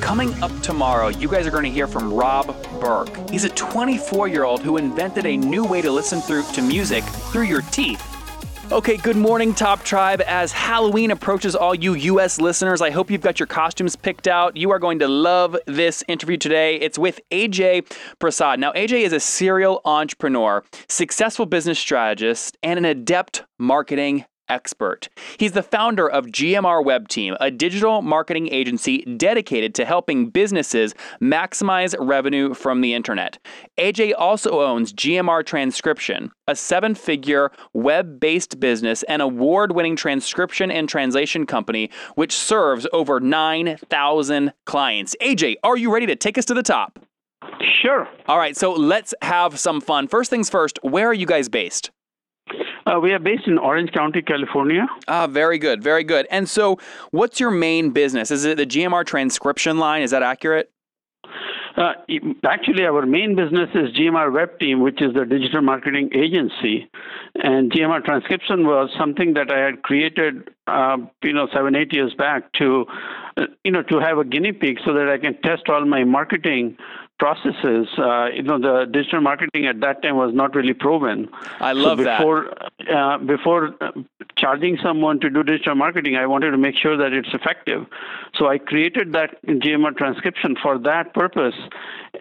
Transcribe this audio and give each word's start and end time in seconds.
Coming 0.00 0.32
up 0.42 0.52
tomorrow, 0.62 1.08
you 1.08 1.28
guys 1.28 1.46
are 1.46 1.50
going 1.50 1.64
to 1.64 1.70
hear 1.70 1.86
from 1.86 2.12
Rob 2.12 2.54
Burke. 2.80 3.30
He's 3.30 3.44
a 3.44 3.48
24 3.50 4.28
year 4.28 4.44
old 4.44 4.62
who 4.62 4.76
invented 4.76 5.26
a 5.26 5.36
new 5.36 5.64
way 5.64 5.82
to 5.82 5.90
listen 5.90 6.20
through 6.20 6.44
to 6.52 6.62
music 6.62 7.02
through 7.04 7.44
your 7.44 7.62
teeth. 7.62 8.02
Okay, 8.72 8.96
good 8.96 9.16
morning, 9.16 9.54
Top 9.54 9.84
Tribe. 9.84 10.20
As 10.26 10.50
Halloween 10.50 11.12
approaches 11.12 11.54
all 11.54 11.72
you 11.72 11.94
US 11.94 12.40
listeners, 12.40 12.82
I 12.82 12.90
hope 12.90 13.12
you've 13.12 13.20
got 13.20 13.38
your 13.38 13.46
costumes 13.46 13.94
picked 13.94 14.26
out. 14.26 14.56
You 14.56 14.72
are 14.72 14.80
going 14.80 14.98
to 14.98 15.08
love 15.08 15.56
this 15.66 16.02
interview 16.08 16.36
today. 16.36 16.74
It's 16.76 16.98
with 16.98 17.20
AJ 17.30 17.92
Prasad. 18.18 18.58
Now, 18.58 18.72
AJ 18.72 19.02
is 19.02 19.12
a 19.12 19.20
serial 19.20 19.80
entrepreneur, 19.84 20.64
successful 20.88 21.46
business 21.46 21.78
strategist, 21.78 22.56
and 22.62 22.76
an 22.76 22.84
adept 22.84 23.44
marketing 23.58 24.24
expert. 24.48 25.08
He's 25.38 25.52
the 25.52 25.62
founder 25.62 26.08
of 26.08 26.26
GMR 26.26 26.84
Web 26.84 27.08
Team, 27.08 27.36
a 27.40 27.50
digital 27.50 28.02
marketing 28.02 28.48
agency 28.52 28.98
dedicated 29.16 29.74
to 29.76 29.84
helping 29.84 30.30
businesses 30.30 30.94
maximize 31.20 31.94
revenue 31.98 32.54
from 32.54 32.80
the 32.80 32.94
internet. 32.94 33.38
AJ 33.78 34.12
also 34.16 34.60
owns 34.62 34.92
GMR 34.92 35.44
Transcription, 35.44 36.30
a 36.46 36.56
seven 36.56 36.94
figure 36.94 37.50
web 37.72 38.20
based 38.20 38.60
business 38.60 39.02
and 39.04 39.22
award 39.22 39.72
winning 39.72 39.96
transcription 39.96 40.70
and 40.70 40.88
translation 40.88 41.46
company, 41.46 41.90
which 42.14 42.34
serves 42.34 42.86
over 42.92 43.20
9,000 43.20 44.52
clients. 44.64 45.16
AJ, 45.20 45.56
are 45.62 45.76
you 45.76 45.92
ready 45.92 46.06
to 46.06 46.16
take 46.16 46.38
us 46.38 46.44
to 46.46 46.54
the 46.54 46.62
top? 46.62 46.98
Sure. 47.82 48.08
All 48.26 48.38
right, 48.38 48.56
so 48.56 48.72
let's 48.72 49.14
have 49.22 49.58
some 49.58 49.80
fun. 49.80 50.08
First 50.08 50.30
things 50.30 50.50
first, 50.50 50.78
where 50.82 51.08
are 51.08 51.14
you 51.14 51.26
guys 51.26 51.48
based? 51.48 51.90
Uh, 52.86 53.00
we 53.00 53.12
are 53.12 53.18
based 53.18 53.48
in 53.48 53.58
Orange 53.58 53.90
County, 53.92 54.22
California. 54.22 54.86
Ah, 55.08 55.26
very 55.26 55.58
good, 55.58 55.82
very 55.82 56.04
good. 56.04 56.26
And 56.30 56.48
so, 56.48 56.78
what's 57.10 57.40
your 57.40 57.50
main 57.50 57.90
business? 57.90 58.30
Is 58.30 58.44
it 58.44 58.56
the 58.56 58.66
GMR 58.66 59.04
transcription 59.04 59.78
line? 59.78 60.02
Is 60.02 60.12
that 60.12 60.22
accurate? 60.22 60.70
Uh, 61.76 61.92
actually, 62.44 62.84
our 62.86 63.04
main 63.04 63.36
business 63.36 63.68
is 63.74 63.94
GMR 63.94 64.32
Web 64.32 64.58
Team, 64.58 64.80
which 64.80 65.02
is 65.02 65.12
the 65.12 65.26
digital 65.26 65.60
marketing 65.60 66.10
agency. 66.14 66.88
And 67.34 67.70
GMR 67.70 68.02
Transcription 68.02 68.66
was 68.66 68.88
something 68.98 69.34
that 69.34 69.50
I 69.50 69.58
had 69.58 69.82
created, 69.82 70.48
uh, 70.66 70.96
you 71.22 71.34
know, 71.34 71.48
seven, 71.52 71.76
eight 71.76 71.92
years 71.92 72.14
back 72.14 72.50
to, 72.54 72.86
uh, 73.36 73.42
you 73.62 73.72
know, 73.72 73.82
to 73.82 73.98
have 73.98 74.16
a 74.16 74.24
guinea 74.24 74.52
pig 74.52 74.78
so 74.86 74.94
that 74.94 75.08
I 75.08 75.18
can 75.18 75.38
test 75.42 75.68
all 75.68 75.84
my 75.84 76.04
marketing 76.04 76.78
processes. 77.18 77.88
Uh, 77.98 78.26
you 78.26 78.42
know, 78.42 78.58
the 78.58 78.86
digital 78.90 79.20
marketing 79.20 79.66
at 79.66 79.80
that 79.80 80.02
time 80.02 80.16
was 80.16 80.34
not 80.34 80.54
really 80.54 80.74
proven. 80.74 81.28
I 81.60 81.72
love 81.72 81.98
so 81.98 82.04
before, 82.04 82.54
that. 82.78 82.90
Uh, 82.90 83.18
before 83.18 83.74
charging 84.36 84.78
someone 84.82 85.20
to 85.20 85.30
do 85.30 85.42
digital 85.42 85.74
marketing, 85.74 86.16
I 86.16 86.26
wanted 86.26 86.50
to 86.50 86.58
make 86.58 86.76
sure 86.76 86.96
that 86.96 87.12
it's 87.12 87.32
effective. 87.32 87.86
So 88.34 88.48
I 88.48 88.58
created 88.58 89.12
that 89.12 89.42
GMR 89.46 89.96
transcription 89.96 90.56
for 90.62 90.78
that 90.78 91.14
purpose, 91.14 91.54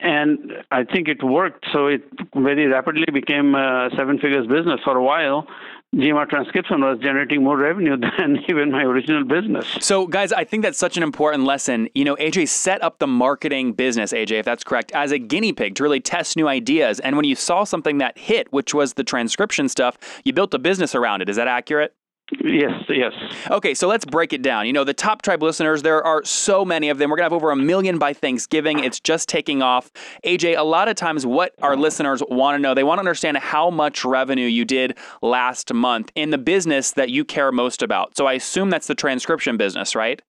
and 0.01 0.53
I 0.71 0.83
think 0.83 1.07
it 1.07 1.23
worked. 1.23 1.66
So 1.73 1.88
it 1.88 2.03
very 2.33 2.67
rapidly 2.67 3.05
became 3.11 3.55
a 3.55 3.89
seven 3.95 4.19
figures 4.19 4.47
business 4.47 4.79
for 4.83 4.97
a 4.97 5.03
while. 5.03 5.47
GMR 5.95 6.27
transcription 6.29 6.81
was 6.81 6.99
generating 6.99 7.41
more 7.41 7.57
revenue 7.57 7.95
than 8.17 8.38
even 8.50 8.72
my 8.72 8.83
original 8.83 9.23
business. 9.23 9.66
So, 9.79 10.07
guys, 10.07 10.33
I 10.33 10.44
think 10.44 10.63
that's 10.63 10.78
such 10.78 10.97
an 10.97 11.03
important 11.03 11.45
lesson. 11.45 11.88
You 11.95 12.03
know, 12.03 12.16
AJ 12.17 12.50
set 12.50 12.83
up 12.83 13.00
the 13.00 13.07
marketing 13.07 13.72
business, 13.73 14.11
AJ, 14.11 14.39
if 14.39 14.45
that's 14.45 14.63
correct, 14.63 14.91
as 14.91 15.11
a 15.11 15.17
guinea 15.19 15.53
pig 15.53 15.75
to 15.75 15.83
really 15.83 16.01
test 16.01 16.35
new 16.35 16.50
ideas. 16.50 17.00
And 17.00 17.16
when 17.16 17.25
you 17.25 17.35
saw 17.35 17.63
something 17.63 18.00
that 18.00 18.17
hit, 18.17 18.51
which 18.51 18.73
was 18.73 18.94
the 18.94 19.06
transcription 19.06 19.69
stuff, 19.69 19.97
you 20.25 20.33
built 20.33 20.53
a 20.53 20.59
business 20.59 20.95
around 20.95 21.22
it. 21.22 21.29
Is 21.29 21.38
that 21.38 21.47
accurate? 21.47 21.95
Yes, 22.44 22.72
yes. 22.90 23.13
Okay, 23.52 23.75
so 23.75 23.88
let's 23.88 24.03
break 24.03 24.34
it 24.34 24.41
down. 24.41 24.66
You 24.66 24.74
know, 24.74 24.84
the 24.84 24.96
top 24.96 25.22
tribe 25.22 25.44
listeners, 25.44 25.84
there 25.84 26.03
are 26.03 26.24
so 26.24 26.66
many 26.66 26.90
of 26.90 26.97
them. 26.97 27.09
We're 27.09 27.18
going 27.18 27.30
to 27.30 27.36
have 27.36 27.41
over 27.41 27.52
a 27.52 27.56
million 27.56 28.00
by 28.00 28.13
Thanksgiving. 28.13 28.80
It's 28.80 29.00
just 29.00 29.30
taking 29.30 29.62
off. 29.62 29.91
AJ, 30.25 30.58
a 30.58 30.63
lot 30.63 30.88
of 30.88 30.96
times 30.96 31.25
what 31.25 31.53
our 31.62 31.75
listeners 31.75 32.24
want 32.28 32.56
to 32.56 32.59
know, 32.59 32.74
they 32.74 32.84
want 32.84 32.97
to 32.97 33.02
understand 33.02 33.38
how 33.38 33.69
much 33.69 34.03
revenue 34.03 34.47
you 34.47 34.66
did 34.66 34.97
last 35.22 35.72
month 35.72 36.12
in 36.16 36.31
the 36.31 36.40
business 36.40 36.94
that 36.94 37.12
you 37.12 37.25
care 37.25 37.52
most 37.52 37.84
about. 37.84 38.18
So 38.18 38.25
I 38.25 38.34
assume 38.34 38.72
that's 38.72 38.88
the 38.88 38.96
transcription 38.96 39.56
business, 39.57 39.96
right? 39.96 40.19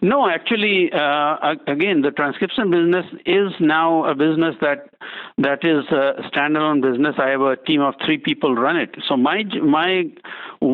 No, 0.00 0.28
actually, 0.28 0.90
uh, 0.92 1.54
again, 1.66 2.02
the 2.02 2.10
transcription 2.10 2.70
business 2.70 3.04
is 3.26 3.52
now 3.60 4.04
a 4.04 4.14
business 4.14 4.54
that 4.60 4.90
that 5.38 5.64
is 5.64 5.84
a 5.90 6.22
standalone 6.30 6.80
business. 6.80 7.16
I 7.18 7.28
have 7.28 7.40
a 7.40 7.56
team 7.56 7.80
of 7.80 7.94
three 8.04 8.18
people 8.18 8.54
run 8.54 8.76
it. 8.76 8.96
So 9.08 9.16
my 9.16 9.44
my 9.62 10.04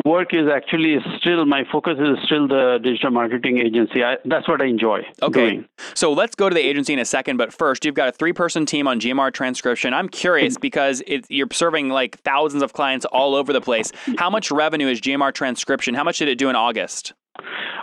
work 0.05 0.33
is 0.33 0.47
actually 0.47 0.97
still 1.19 1.45
my 1.45 1.63
focus 1.71 1.97
is 1.99 2.17
still 2.25 2.47
the 2.47 2.79
digital 2.81 3.11
marketing 3.11 3.57
agency. 3.57 4.03
I, 4.03 4.17
that's 4.25 4.47
what 4.47 4.61
I 4.61 4.65
enjoy. 4.65 5.01
Okay. 5.21 5.51
Doing. 5.51 5.65
So 5.93 6.13
let's 6.13 6.35
go 6.35 6.49
to 6.49 6.55
the 6.55 6.61
agency 6.61 6.93
in 6.93 6.99
a 6.99 7.05
second. 7.05 7.37
But 7.37 7.51
first, 7.51 7.83
you've 7.83 7.95
got 7.95 8.07
a 8.07 8.11
three 8.11 8.33
person 8.33 8.65
team 8.65 8.87
on 8.87 8.99
GMR 8.99 9.33
transcription. 9.33 9.93
I'm 9.93 10.09
curious 10.09 10.57
because 10.57 11.01
it, 11.05 11.25
you're 11.29 11.47
serving 11.51 11.89
like 11.89 12.19
thousands 12.21 12.63
of 12.63 12.73
clients 12.73 13.05
all 13.05 13.35
over 13.35 13.51
the 13.51 13.61
place. 13.61 13.91
How 14.17 14.29
much 14.29 14.51
revenue 14.51 14.87
is 14.87 15.01
GMR 15.01 15.33
transcription? 15.33 15.95
How 15.95 16.03
much 16.03 16.19
did 16.19 16.27
it 16.27 16.37
do 16.37 16.49
in 16.49 16.55
August? 16.55 17.13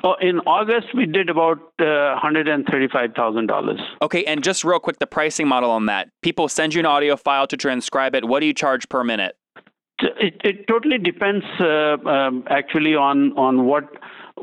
Oh, 0.05 0.15
in 0.21 0.41
August, 0.41 0.89
we 0.95 1.07
did 1.07 1.31
about 1.31 1.59
uh, 1.79 2.19
$135,000. 2.23 3.81
Okay, 4.03 4.25
and 4.25 4.43
just 4.43 4.65
real 4.65 4.81
quick, 4.81 4.99
the 4.99 5.07
pricing 5.07 5.47
model 5.47 5.71
on 5.71 5.87
that. 5.87 6.09
People 6.23 6.49
send 6.49 6.75
you 6.75 6.81
an 6.81 6.87
audio 6.87 7.17
file 7.17 7.47
to 7.47 7.57
transcribe 7.57 8.15
it. 8.15 8.25
What 8.25 8.41
do 8.41 8.47
you 8.47 8.55
charge 8.55 8.89
per 8.89 9.05
minute? 9.05 9.37
It, 10.01 10.41
it 10.43 10.67
totally 10.67 10.99
depends, 10.99 11.45
uh, 11.61 11.97
um, 12.09 12.45
actually, 12.51 12.97
on, 12.97 13.33
on 13.39 13.67
what 13.67 13.85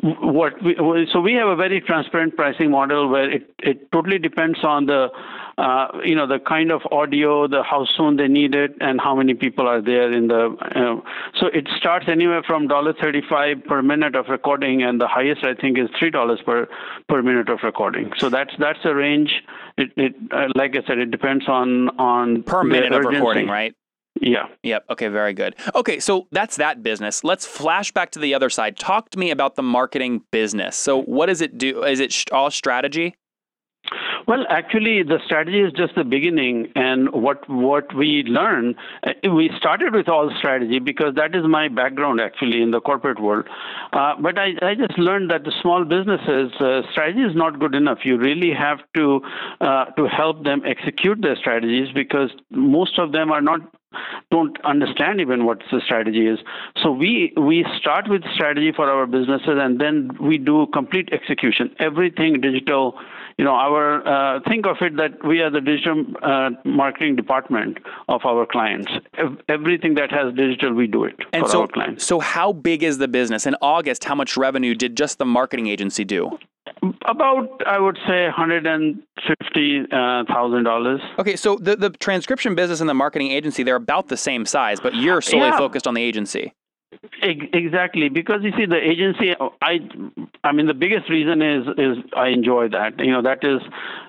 what 0.01 0.53
we, 0.63 0.75
so 1.11 1.19
we 1.19 1.33
have 1.33 1.47
a 1.47 1.55
very 1.55 1.81
transparent 1.81 2.35
pricing 2.35 2.71
model 2.71 3.09
where 3.09 3.29
it, 3.29 3.53
it 3.59 3.91
totally 3.91 4.17
depends 4.17 4.59
on 4.63 4.85
the 4.85 5.09
uh, 5.57 5.87
you 6.05 6.15
know 6.15 6.25
the 6.25 6.39
kind 6.39 6.71
of 6.71 6.81
audio 6.91 7.47
the 7.47 7.63
how 7.63 7.85
soon 7.97 8.15
they 8.15 8.27
need 8.27 8.55
it 8.55 8.75
and 8.79 9.01
how 9.01 9.15
many 9.15 9.33
people 9.33 9.67
are 9.67 9.81
there 9.81 10.11
in 10.13 10.27
the 10.27 10.55
uh, 10.61 11.09
so 11.39 11.47
it 11.47 11.67
starts 11.77 12.05
anywhere 12.07 12.41
from 12.43 12.67
dollar 12.67 12.93
35 12.93 13.63
per 13.65 13.81
minute 13.81 14.15
of 14.15 14.27
recording 14.29 14.83
and 14.83 15.01
the 15.01 15.07
highest 15.07 15.43
i 15.43 15.53
think 15.53 15.77
is 15.77 15.89
three 15.97 16.09
dollars 16.09 16.39
per 16.45 16.67
per 17.07 17.21
minute 17.21 17.49
of 17.49 17.59
recording. 17.63 18.11
So 18.17 18.29
that's 18.29 18.53
that's 18.59 18.79
a 18.85 18.93
range. 18.93 19.43
It, 19.77 19.91
it 19.97 20.15
uh, 20.31 20.47
like 20.55 20.75
i 20.75 20.85
said 20.87 20.97
it 20.99 21.11
depends 21.11 21.47
on 21.47 21.89
on 21.99 22.43
per 22.43 22.63
minute 22.63 22.93
of 22.93 23.05
recording 23.05 23.47
right 23.47 23.75
yeah. 24.21 24.47
Yep. 24.63 24.85
Okay, 24.91 25.07
very 25.07 25.33
good. 25.33 25.55
Okay, 25.75 25.99
so 25.99 26.27
that's 26.31 26.57
that 26.57 26.83
business. 26.83 27.23
Let's 27.23 27.45
flash 27.45 27.91
back 27.91 28.11
to 28.11 28.19
the 28.19 28.33
other 28.33 28.49
side. 28.49 28.77
Talk 28.77 29.09
to 29.11 29.19
me 29.19 29.31
about 29.31 29.55
the 29.55 29.63
marketing 29.63 30.21
business. 30.31 30.75
So, 30.75 31.01
what 31.01 31.27
does 31.27 31.41
it 31.41 31.57
do? 31.57 31.83
Is 31.83 31.99
it 31.99 32.31
all 32.31 32.51
strategy? 32.51 33.15
Well, 34.27 34.45
actually, 34.49 35.01
the 35.01 35.17
strategy 35.25 35.59
is 35.59 35.73
just 35.73 35.95
the 35.95 36.03
beginning, 36.03 36.71
and 36.75 37.11
what 37.11 37.49
what 37.49 37.91
we 37.95 38.23
learn, 38.27 38.75
uh, 39.01 39.13
we 39.33 39.49
started 39.57 39.95
with 39.95 40.07
all 40.07 40.31
strategy 40.37 40.77
because 40.77 41.15
that 41.15 41.33
is 41.33 41.47
my 41.47 41.67
background 41.67 42.21
actually 42.21 42.61
in 42.61 42.69
the 42.69 42.79
corporate 42.79 43.19
world. 43.19 43.45
Uh, 43.91 44.13
but 44.21 44.37
I, 44.37 44.49
I 44.61 44.75
just 44.75 44.99
learned 44.99 45.31
that 45.31 45.45
the 45.45 45.53
small 45.63 45.83
businesses 45.83 46.51
uh, 46.59 46.81
strategy 46.91 47.21
is 47.21 47.35
not 47.35 47.59
good 47.59 47.73
enough. 47.73 47.99
You 48.03 48.17
really 48.19 48.53
have 48.53 48.79
to 48.97 49.21
uh, 49.61 49.85
to 49.97 50.07
help 50.07 50.43
them 50.43 50.61
execute 50.63 51.21
their 51.21 51.35
strategies 51.35 51.91
because 51.91 52.29
most 52.51 52.99
of 52.99 53.11
them 53.11 53.31
are 53.31 53.41
not 53.41 53.61
don't 54.31 54.57
understand 54.63 55.19
even 55.19 55.45
what 55.45 55.59
the 55.71 55.81
strategy 55.83 56.27
is. 56.27 56.39
So 56.81 56.91
we 56.91 57.33
we 57.37 57.65
start 57.79 58.09
with 58.09 58.23
strategy 58.33 58.71
for 58.75 58.89
our 58.89 59.07
businesses, 59.07 59.57
and 59.59 59.79
then 59.79 60.11
we 60.21 60.37
do 60.37 60.67
complete 60.73 61.09
execution. 61.11 61.75
Everything 61.79 62.39
digital. 62.41 62.99
You 63.39 63.45
know, 63.45 63.53
our 63.53 64.05
uh, 64.05 64.41
think 64.49 64.65
of 64.65 64.75
it 64.81 64.97
that 64.97 65.25
we 65.25 65.39
are 65.39 65.49
the 65.49 65.61
digital 65.61 66.03
uh, 66.21 66.49
marketing 66.65 67.15
department 67.15 67.77
of 68.09 68.25
our 68.25 68.45
clients. 68.45 68.91
Everything 69.47 69.93
that 69.93 70.11
has 70.11 70.33
digital, 70.33 70.73
we 70.73 70.87
do 70.87 71.05
it 71.05 71.15
and 71.31 71.45
for 71.45 71.49
so, 71.49 71.61
our 71.61 71.67
clients. 71.69 72.05
So, 72.05 72.19
how 72.19 72.51
big 72.51 72.83
is 72.83 72.97
the 72.97 73.07
business? 73.07 73.45
In 73.45 73.55
August, 73.61 74.03
how 74.03 74.13
much 74.13 74.35
revenue 74.35 74.75
did 74.75 74.97
just 74.97 75.19
the 75.19 75.25
marketing 75.25 75.67
agency 75.67 76.03
do? 76.03 76.37
About, 77.05 77.65
I 77.65 77.79
would 77.79 77.97
say, 78.05 78.27
hundred 78.29 78.67
and 78.67 79.03
fifty 79.25 79.85
thousand 79.89 80.65
dollars. 80.65 80.99
Okay, 81.17 81.37
so 81.37 81.55
the 81.55 81.77
the 81.77 81.91
transcription 81.91 82.55
business 82.55 82.81
and 82.81 82.89
the 82.89 82.93
marketing 82.93 83.31
agency 83.31 83.63
they're 83.63 83.77
about 83.77 84.09
the 84.09 84.17
same 84.17 84.45
size, 84.45 84.81
but 84.81 84.95
you're 84.95 85.21
solely 85.21 85.47
yeah. 85.47 85.57
focused 85.57 85.87
on 85.87 85.93
the 85.93 86.01
agency. 86.01 86.51
Exactly, 87.21 88.09
because 88.09 88.41
you 88.43 88.51
see 88.57 88.65
the 88.65 88.75
agency. 88.77 89.35
I, 89.61 89.79
I 90.43 90.51
mean, 90.51 90.65
the 90.67 90.73
biggest 90.73 91.09
reason 91.09 91.41
is 91.41 91.67
is 91.77 91.97
I 92.15 92.29
enjoy 92.29 92.69
that. 92.69 92.99
You 92.99 93.11
know, 93.11 93.21
that 93.21 93.43
is 93.43 93.61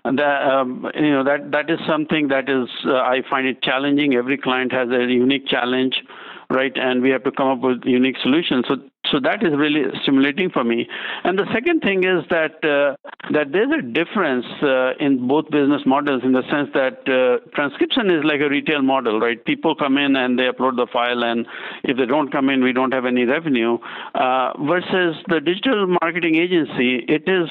that 0.04 0.42
um, 0.48 0.90
you 0.94 1.10
know 1.10 1.24
that 1.24 1.50
that 1.52 1.68
is 1.70 1.78
something 1.86 2.28
that 2.28 2.48
is 2.48 2.68
uh, 2.86 2.94
I 2.96 3.22
find 3.28 3.46
it 3.46 3.62
challenging. 3.62 4.14
Every 4.14 4.38
client 4.38 4.72
has 4.72 4.88
a 4.88 5.04
unique 5.12 5.46
challenge, 5.46 6.02
right? 6.48 6.72
And 6.74 7.02
we 7.02 7.10
have 7.10 7.22
to 7.24 7.30
come 7.32 7.48
up 7.48 7.60
with 7.60 7.84
unique 7.84 8.16
solutions. 8.22 8.64
So 8.68 8.76
so 9.10 9.18
that 9.20 9.42
is 9.42 9.52
really 9.56 9.84
stimulating 10.02 10.50
for 10.50 10.62
me. 10.62 10.86
And 11.24 11.38
the 11.38 11.46
second 11.52 11.80
thing 11.80 12.04
is 12.04 12.24
that 12.30 12.62
uh, 12.62 12.96
that 13.32 13.50
there's 13.52 13.70
a 13.72 13.82
difference 13.82 14.46
uh, 14.62 14.92
in 15.00 15.26
both 15.26 15.50
business 15.50 15.82
models 15.86 16.22
in 16.22 16.32
the 16.32 16.42
sense 16.50 16.68
that 16.74 17.00
uh, 17.08 17.44
transcription 17.54 18.10
is 18.10 18.24
like 18.24 18.40
a 18.40 18.48
retail 18.48 18.82
model, 18.82 19.18
right? 19.18 19.42
People 19.44 19.74
come 19.74 19.96
in 19.96 20.16
and 20.16 20.38
they 20.38 20.44
upload 20.44 20.76
the 20.76 20.86
file, 20.92 21.24
and 21.24 21.46
if 21.82 21.96
they 21.96 22.06
don't 22.06 22.30
come 22.30 22.50
in, 22.50 22.62
we 22.62 22.72
don't 22.72 22.92
have 22.92 23.06
any 23.06 23.24
revenue. 23.24 23.78
Uh, 24.14 24.52
versus 24.64 25.16
the 25.28 25.40
digital 25.40 25.86
marketing 26.02 26.36
agency, 26.36 27.04
it 27.08 27.24
is, 27.26 27.48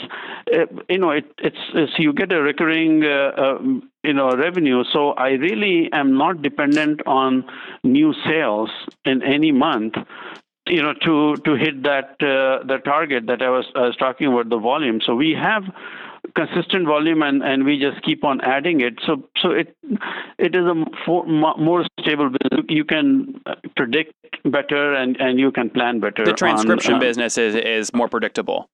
uh, 0.53 0.65
you 0.87 0.99
know, 0.99 1.11
it, 1.11 1.25
it's, 1.39 1.57
it's, 1.73 1.93
you 1.97 2.13
get 2.13 2.31
a 2.31 2.41
recurring. 2.41 3.03
Uh, 3.03 3.57
you 4.01 4.13
know 4.13 4.31
revenue 4.31 4.81
so 4.93 5.09
i 5.11 5.31
really 5.31 5.89
am 5.91 6.17
not 6.17 6.41
dependent 6.41 7.01
on 7.05 7.43
new 7.83 8.13
sales 8.25 8.69
in 9.03 9.21
any 9.21 9.51
month 9.51 9.95
you 10.69 10.81
know, 10.81 10.93
to 11.05 11.35
to 11.43 11.55
hit 11.55 11.83
that 11.83 12.11
uh, 12.21 12.65
the 12.65 12.79
target 12.83 13.27
that 13.27 13.41
I 13.41 13.49
was 13.49 13.65
I 13.75 13.81
was 13.81 13.95
talking 13.97 14.27
about 14.27 14.49
the 14.49 14.57
volume. 14.57 15.01
So 15.05 15.15
we 15.15 15.31
have 15.31 15.63
consistent 16.35 16.85
volume 16.85 17.21
and, 17.21 17.41
and 17.41 17.63
we 17.63 17.79
just 17.79 18.03
keep 18.03 18.23
on 18.23 18.41
adding 18.41 18.81
it. 18.81 18.99
So 19.05 19.23
so 19.41 19.51
it 19.51 19.75
it 20.37 20.55
is 20.55 20.65
a 20.65 20.85
for, 21.05 21.25
more 21.25 21.85
stable 22.01 22.29
business. 22.29 22.65
You 22.69 22.85
can 22.85 23.41
predict 23.75 24.13
better 24.45 24.93
and, 24.93 25.17
and 25.17 25.39
you 25.39 25.51
can 25.51 25.69
plan 25.69 25.99
better. 25.99 26.25
The 26.25 26.33
transcription 26.33 26.95
on, 26.95 26.99
uh, 26.99 27.01
business 27.01 27.37
is 27.37 27.55
is 27.55 27.93
more 27.93 28.09
predictable. 28.09 28.69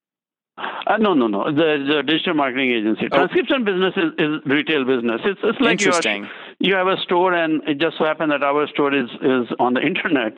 Uh, 0.58 0.98
no, 0.98 1.14
no, 1.14 1.28
no. 1.28 1.52
The, 1.52 1.84
the 1.96 2.04
digital 2.06 2.34
marketing 2.34 2.72
agency. 2.72 3.08
Oh. 3.12 3.18
Transcription 3.18 3.66
business 3.66 3.94
is, 3.98 4.12
is 4.18 4.42
retail 4.46 4.86
business. 4.86 5.20
It's, 5.26 5.40
it's 5.44 5.60
like 5.60 5.82
Interesting. 5.82 6.30
you 6.60 6.76
have 6.76 6.88
a 6.88 6.96
store, 7.04 7.34
and 7.34 7.62
it 7.68 7.78
just 7.78 7.98
so 7.98 8.06
happened 8.06 8.32
that 8.32 8.42
our 8.42 8.66
store 8.68 8.94
is, 8.94 9.10
is 9.22 9.48
on 9.60 9.74
the 9.74 9.82
internet 9.86 10.38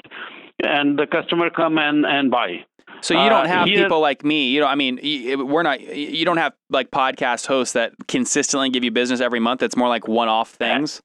and 0.64 0.98
the 0.98 1.08
customer 1.08 1.50
come 1.50 1.78
and, 1.78 2.06
and 2.06 2.32
buy. 2.32 2.66
So 3.02 3.14
you 3.14 3.30
don't 3.30 3.46
uh, 3.46 3.48
have 3.48 3.64
uh, 3.64 3.66
here, 3.66 3.84
people 3.84 4.00
like 4.00 4.24
me. 4.24 4.50
You 4.50 4.62
know, 4.62 4.68
I 4.68 4.76
mean, 4.76 5.00
we're 5.48 5.64
not. 5.64 5.82
You 5.82 6.26
don't 6.26 6.38
have 6.38 6.54
like 6.70 6.90
podcast 6.90 7.46
hosts 7.46 7.74
that 7.74 7.94
consistently 8.08 8.70
give 8.70 8.84
you 8.84 8.92
business 8.92 9.20
every 9.20 9.40
month. 9.40 9.62
It's 9.62 9.76
more 9.76 9.90
like 9.90 10.08
one-off 10.08 10.52
things. 10.52 11.02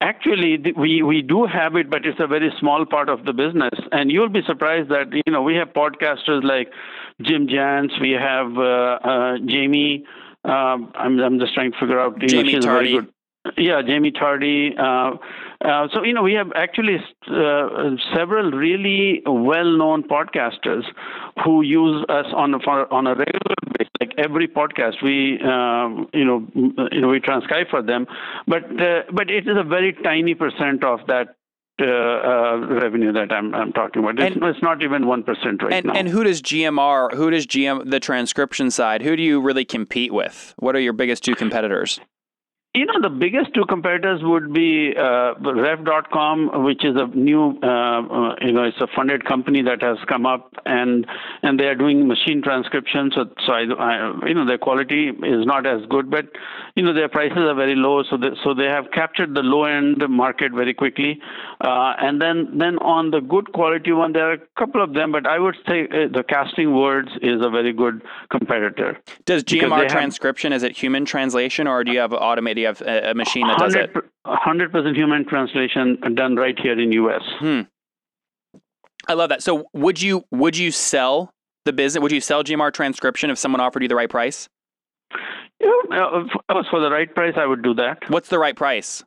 Actually, 0.00 0.58
we, 0.76 1.02
we 1.02 1.22
do 1.22 1.44
have 1.44 1.74
it, 1.74 1.90
but 1.90 2.06
it's 2.06 2.20
a 2.20 2.26
very 2.26 2.52
small 2.60 2.86
part 2.86 3.08
of 3.08 3.24
the 3.24 3.32
business. 3.32 3.72
And 3.90 4.12
you'll 4.12 4.28
be 4.28 4.42
surprised 4.46 4.90
that 4.90 5.12
you 5.12 5.32
know 5.32 5.42
we 5.42 5.54
have 5.56 5.68
podcasters 5.68 6.44
like 6.44 6.70
Jim 7.22 7.48
Jans. 7.48 7.92
we 8.00 8.12
have 8.12 8.56
uh, 8.56 8.98
uh, 9.02 9.36
Jaime. 9.48 10.04
Um, 10.44 10.92
I'm 10.94 11.18
I'm 11.20 11.38
just 11.38 11.54
trying 11.54 11.72
to 11.72 11.78
figure 11.78 12.00
out. 12.00 12.16
Jaime 12.20 12.52
know, 12.54 12.60
Tardy. 12.60 13.00
Yeah, 13.56 13.82
Jaime 13.86 14.10
Tardy. 14.10 14.74
Uh, 14.78 15.12
uh, 15.64 15.88
so 15.92 16.04
you 16.04 16.12
know 16.12 16.22
we 16.22 16.34
have 16.34 16.52
actually 16.54 16.96
uh, 17.30 17.96
several 18.14 18.50
really 18.52 19.22
well-known 19.26 20.04
podcasters 20.04 20.84
who 21.44 21.62
use 21.62 22.04
us 22.08 22.26
on 22.34 22.54
a, 22.54 22.58
on 22.58 23.06
a 23.06 23.14
regular 23.14 23.56
basis. 23.78 23.90
Like 24.00 24.12
every 24.18 24.46
podcast, 24.46 25.02
we 25.02 25.40
um, 25.42 26.08
you 26.12 26.24
know 26.24 26.46
you 26.92 27.00
know 27.00 27.08
we 27.08 27.20
transcribe 27.20 27.68
for 27.70 27.82
them, 27.82 28.06
but 28.46 28.64
uh, 28.80 29.02
but 29.12 29.30
it 29.30 29.48
is 29.48 29.56
a 29.56 29.64
very 29.64 29.92
tiny 30.04 30.34
percent 30.34 30.84
of 30.84 31.00
that 31.08 31.34
uh, 31.80 31.84
uh, 31.84 32.56
revenue 32.70 33.12
that 33.12 33.30
I'm, 33.30 33.54
I'm 33.54 33.72
talking 33.72 34.02
about. 34.02 34.18
It's, 34.18 34.34
and, 34.34 34.44
it's 34.44 34.62
not 34.62 34.82
even 34.82 35.06
one 35.06 35.22
percent 35.22 35.62
right 35.62 35.72
and, 35.72 35.86
now. 35.86 35.92
And 35.92 36.08
who 36.08 36.24
does 36.24 36.42
GMR? 36.42 37.14
Who 37.14 37.30
does 37.30 37.46
GM 37.46 37.88
the 37.88 38.00
transcription 38.00 38.72
side? 38.72 39.00
Who 39.02 39.14
do 39.14 39.22
you 39.22 39.40
really 39.40 39.64
compete 39.64 40.12
with? 40.12 40.54
What 40.58 40.74
are 40.74 40.80
your 40.80 40.92
biggest 40.92 41.22
two 41.24 41.36
competitors? 41.36 42.00
You 42.74 42.84
know, 42.84 43.00
the 43.00 43.08
biggest 43.08 43.54
two 43.54 43.64
competitors 43.64 44.20
would 44.22 44.52
be 44.52 44.92
uh, 44.94 45.32
Rev.com, 45.40 46.64
which 46.64 46.84
is 46.84 46.96
a 46.96 47.06
new, 47.16 47.58
uh, 47.62 47.66
uh, 47.66 48.34
you 48.42 48.52
know, 48.52 48.64
it's 48.64 48.76
a 48.78 48.86
funded 48.94 49.24
company 49.24 49.62
that 49.62 49.80
has 49.80 49.96
come 50.06 50.26
up, 50.26 50.52
and 50.66 51.06
and 51.42 51.58
they 51.58 51.64
are 51.64 51.74
doing 51.74 52.06
machine 52.06 52.42
transcription. 52.42 53.10
So, 53.14 53.24
so 53.46 53.52
I, 53.52 53.62
I, 53.62 54.26
you 54.26 54.34
know, 54.34 54.44
their 54.44 54.58
quality 54.58 55.08
is 55.08 55.46
not 55.46 55.66
as 55.66 55.80
good, 55.88 56.10
but 56.10 56.26
you 56.74 56.82
know, 56.82 56.92
their 56.92 57.08
prices 57.08 57.38
are 57.38 57.54
very 57.54 57.74
low. 57.74 58.02
So, 58.02 58.18
they, 58.18 58.36
so 58.44 58.52
they 58.52 58.66
have 58.66 58.90
captured 58.92 59.34
the 59.34 59.40
low 59.40 59.64
end 59.64 60.04
market 60.06 60.52
very 60.52 60.74
quickly. 60.74 61.20
Uh, 61.62 61.94
and 61.98 62.20
then 62.20 62.58
then 62.58 62.76
on 62.80 63.10
the 63.10 63.20
good 63.22 63.50
quality 63.54 63.92
one, 63.92 64.12
there 64.12 64.28
are 64.28 64.34
a 64.34 64.46
couple 64.58 64.84
of 64.84 64.92
them, 64.92 65.10
but 65.10 65.26
I 65.26 65.38
would 65.38 65.56
say 65.66 65.84
uh, 65.84 66.08
the 66.12 66.22
Casting 66.22 66.76
Words 66.76 67.08
is 67.22 67.40
a 67.42 67.48
very 67.48 67.72
good 67.72 68.02
competitor. 68.30 68.98
Does 69.24 69.42
GMR 69.42 69.88
transcription 69.88 70.52
have, 70.52 70.58
is 70.58 70.62
it 70.64 70.76
human 70.76 71.06
translation, 71.06 71.66
or 71.66 71.82
do 71.82 71.92
you 71.92 72.00
have 72.00 72.12
automated? 72.12 72.57
You 72.60 72.66
have 72.66 72.80
a, 72.82 73.14
machine 73.14 73.46
that 73.46 73.58
does 73.58 73.74
it? 73.74 73.92
100% 74.26 74.96
human 74.96 75.24
translation 75.26 75.98
done 76.14 76.36
right 76.36 76.58
here 76.58 76.78
in 76.78 76.92
US. 76.92 77.22
Hmm. 77.38 77.60
I 79.08 79.14
love 79.14 79.30
that. 79.30 79.42
So 79.42 79.68
would 79.72 80.02
you 80.02 80.24
would 80.30 80.56
you 80.56 80.70
sell 80.70 81.32
the 81.64 81.72
business? 81.72 82.02
Would 82.02 82.12
you 82.12 82.20
sell 82.20 82.44
GMR 82.44 82.72
transcription 82.72 83.30
if 83.30 83.38
someone 83.38 83.60
offered 83.60 83.82
you 83.82 83.88
the 83.88 83.96
right 83.96 84.10
price? 84.10 84.48
Yeah, 85.60 85.70
uh, 85.90 86.62
for 86.70 86.80
the 86.80 86.90
right 86.90 87.12
price, 87.12 87.34
I 87.36 87.46
would 87.46 87.62
do 87.62 87.74
that. 87.74 88.08
What's 88.08 88.28
the 88.28 88.38
right 88.38 88.54
price? 88.54 89.02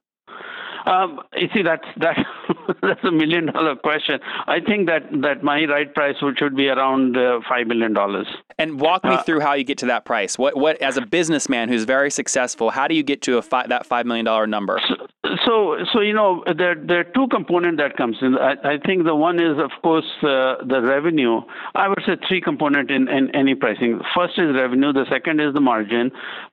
Um, 0.85 1.19
you 1.35 1.47
see, 1.53 1.61
that's 1.61 1.85
that 1.97 2.17
that's 2.81 3.03
a 3.03 3.11
million 3.11 3.47
dollar 3.47 3.75
question. 3.75 4.19
I 4.47 4.59
think 4.59 4.87
that 4.87 5.03
that 5.21 5.43
my 5.43 5.65
right 5.65 5.93
price 5.93 6.15
would, 6.21 6.37
should 6.37 6.55
be 6.55 6.67
around 6.69 7.17
uh, 7.17 7.39
five 7.47 7.67
million 7.67 7.93
dollars. 7.93 8.27
And 8.57 8.79
walk 8.79 9.03
me 9.03 9.11
uh, 9.11 9.23
through 9.23 9.41
how 9.41 9.53
you 9.53 9.63
get 9.63 9.77
to 9.79 9.87
that 9.87 10.05
price. 10.05 10.37
What 10.37 10.55
what 10.57 10.81
as 10.81 10.97
a 10.97 11.05
businessman 11.05 11.69
who's 11.69 11.83
very 11.83 12.11
successful, 12.11 12.69
how 12.69 12.87
do 12.87 12.95
you 12.95 13.03
get 13.03 13.21
to 13.23 13.37
a 13.37 13.41
fi- 13.41 13.67
that 13.67 13.85
five 13.85 14.05
million 14.05 14.25
dollar 14.25 14.47
number? 14.47 14.79
So, 14.87 15.07
so, 15.51 15.77
so 15.91 15.99
you 15.99 16.13
know 16.13 16.43
there 16.57 16.75
there 16.75 16.99
are 16.99 17.09
two 17.15 17.27
components 17.27 17.77
that 17.81 17.97
comes 17.97 18.17
in. 18.21 18.37
I, 18.37 18.53
I 18.73 18.77
think 18.85 19.03
the 19.03 19.15
one 19.15 19.37
is 19.41 19.57
of 19.57 19.71
course 19.83 20.09
uh, 20.23 20.63
the 20.65 20.81
revenue. 20.81 21.41
I 21.75 21.87
would 21.89 22.01
say 22.05 22.13
three 22.27 22.41
component 22.41 22.89
in, 22.89 23.07
in 23.09 23.35
any 23.35 23.55
pricing. 23.55 23.99
First 24.15 24.39
is 24.39 24.55
revenue. 24.55 24.93
The 24.93 25.05
second 25.09 25.41
is 25.41 25.53
the 25.53 25.59
margin. 25.59 26.11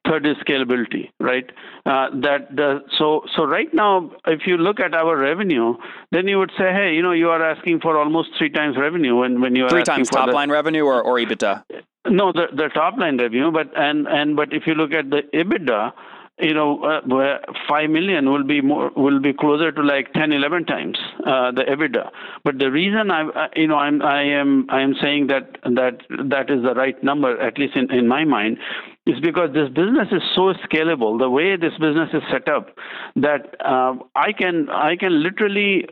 Third 0.09 0.27
is 0.27 0.37
scalability. 0.47 1.11
Right. 1.21 1.49
Uh, 1.87 2.09
that 2.23 2.49
the, 2.55 2.81
so 2.99 3.23
so 3.37 3.45
right 3.45 3.73
now 3.73 4.11
if 4.27 4.47
you 4.47 4.57
look 4.57 4.81
at 4.81 4.95
our 4.95 5.17
revenue, 5.17 5.75
then 6.11 6.27
you 6.27 6.39
would 6.39 6.53
say, 6.59 6.73
hey, 6.73 6.95
you 6.95 7.03
know, 7.03 7.13
you 7.13 7.29
are 7.29 7.43
asking 7.43 7.81
for 7.81 7.97
almost 7.97 8.31
three 8.37 8.51
times 8.51 8.77
revenue 8.77 9.17
when, 9.17 9.41
when 9.41 9.55
you 9.55 9.67
are 9.67 9.71
three 9.71 9.85
times 9.85 10.09
top 10.09 10.29
the, 10.29 10.35
line 10.35 10.51
revenue 10.51 10.85
or, 10.85 11.03
or 11.03 11.17
EBITDA. 11.19 11.63
No, 12.07 12.33
the 12.33 12.47
the 12.53 12.69
top 12.75 12.97
line 12.97 13.19
revenue, 13.19 13.51
but 13.53 13.71
and 13.77 14.09
and 14.09 14.35
but 14.35 14.53
if 14.53 14.67
you 14.67 14.75
look 14.75 14.93
at 14.93 15.11
the 15.11 15.23
EBITDA, 15.35 15.93
you 16.41 16.55
know, 16.55 16.83
uh, 16.83 17.39
five 17.69 17.91
million 17.91 18.31
will 18.31 18.45
be 18.45 18.61
more 18.61 18.91
will 18.97 19.21
be 19.21 19.33
closer 19.33 19.73
to 19.73 19.83
like 19.83 20.13
10, 20.13 20.33
11 20.33 20.65
times 20.67 20.99
uh, 21.27 21.51
the 21.51 21.63
EBITDA. 21.63 22.11
But 22.45 22.59
the 22.59 22.71
reason 22.71 23.11
I, 23.11 23.49
you 23.57 23.67
know, 23.67 23.77
I'm 23.77 24.03
I 24.03 24.23
am 24.23 24.67
I 24.71 24.81
am 24.81 24.95
saying 25.01 25.29
that 25.29 25.59
that 25.65 26.01
that 26.29 26.51
is 26.51 26.63
the 26.63 26.75
right 26.75 27.03
number, 27.03 27.41
at 27.41 27.59
least 27.59 27.77
in, 27.77 27.91
in 27.93 28.07
my 28.07 28.25
mind, 28.25 28.59
is 29.07 29.19
because 29.21 29.53
this 29.53 29.69
business 29.69 30.09
is 30.13 30.23
so 30.35 30.53
scalable. 30.65 31.19
The 31.19 31.31
way 31.31 31.57
this 31.57 31.73
business 31.73 32.11
is 32.13 32.23
set 32.31 32.49
up, 32.49 32.69
that 33.17 33.57
uh, 33.65 33.95
I 34.15 34.33
can 34.33 34.69
I 34.71 34.97
can 34.97 35.23
literally 35.23 35.87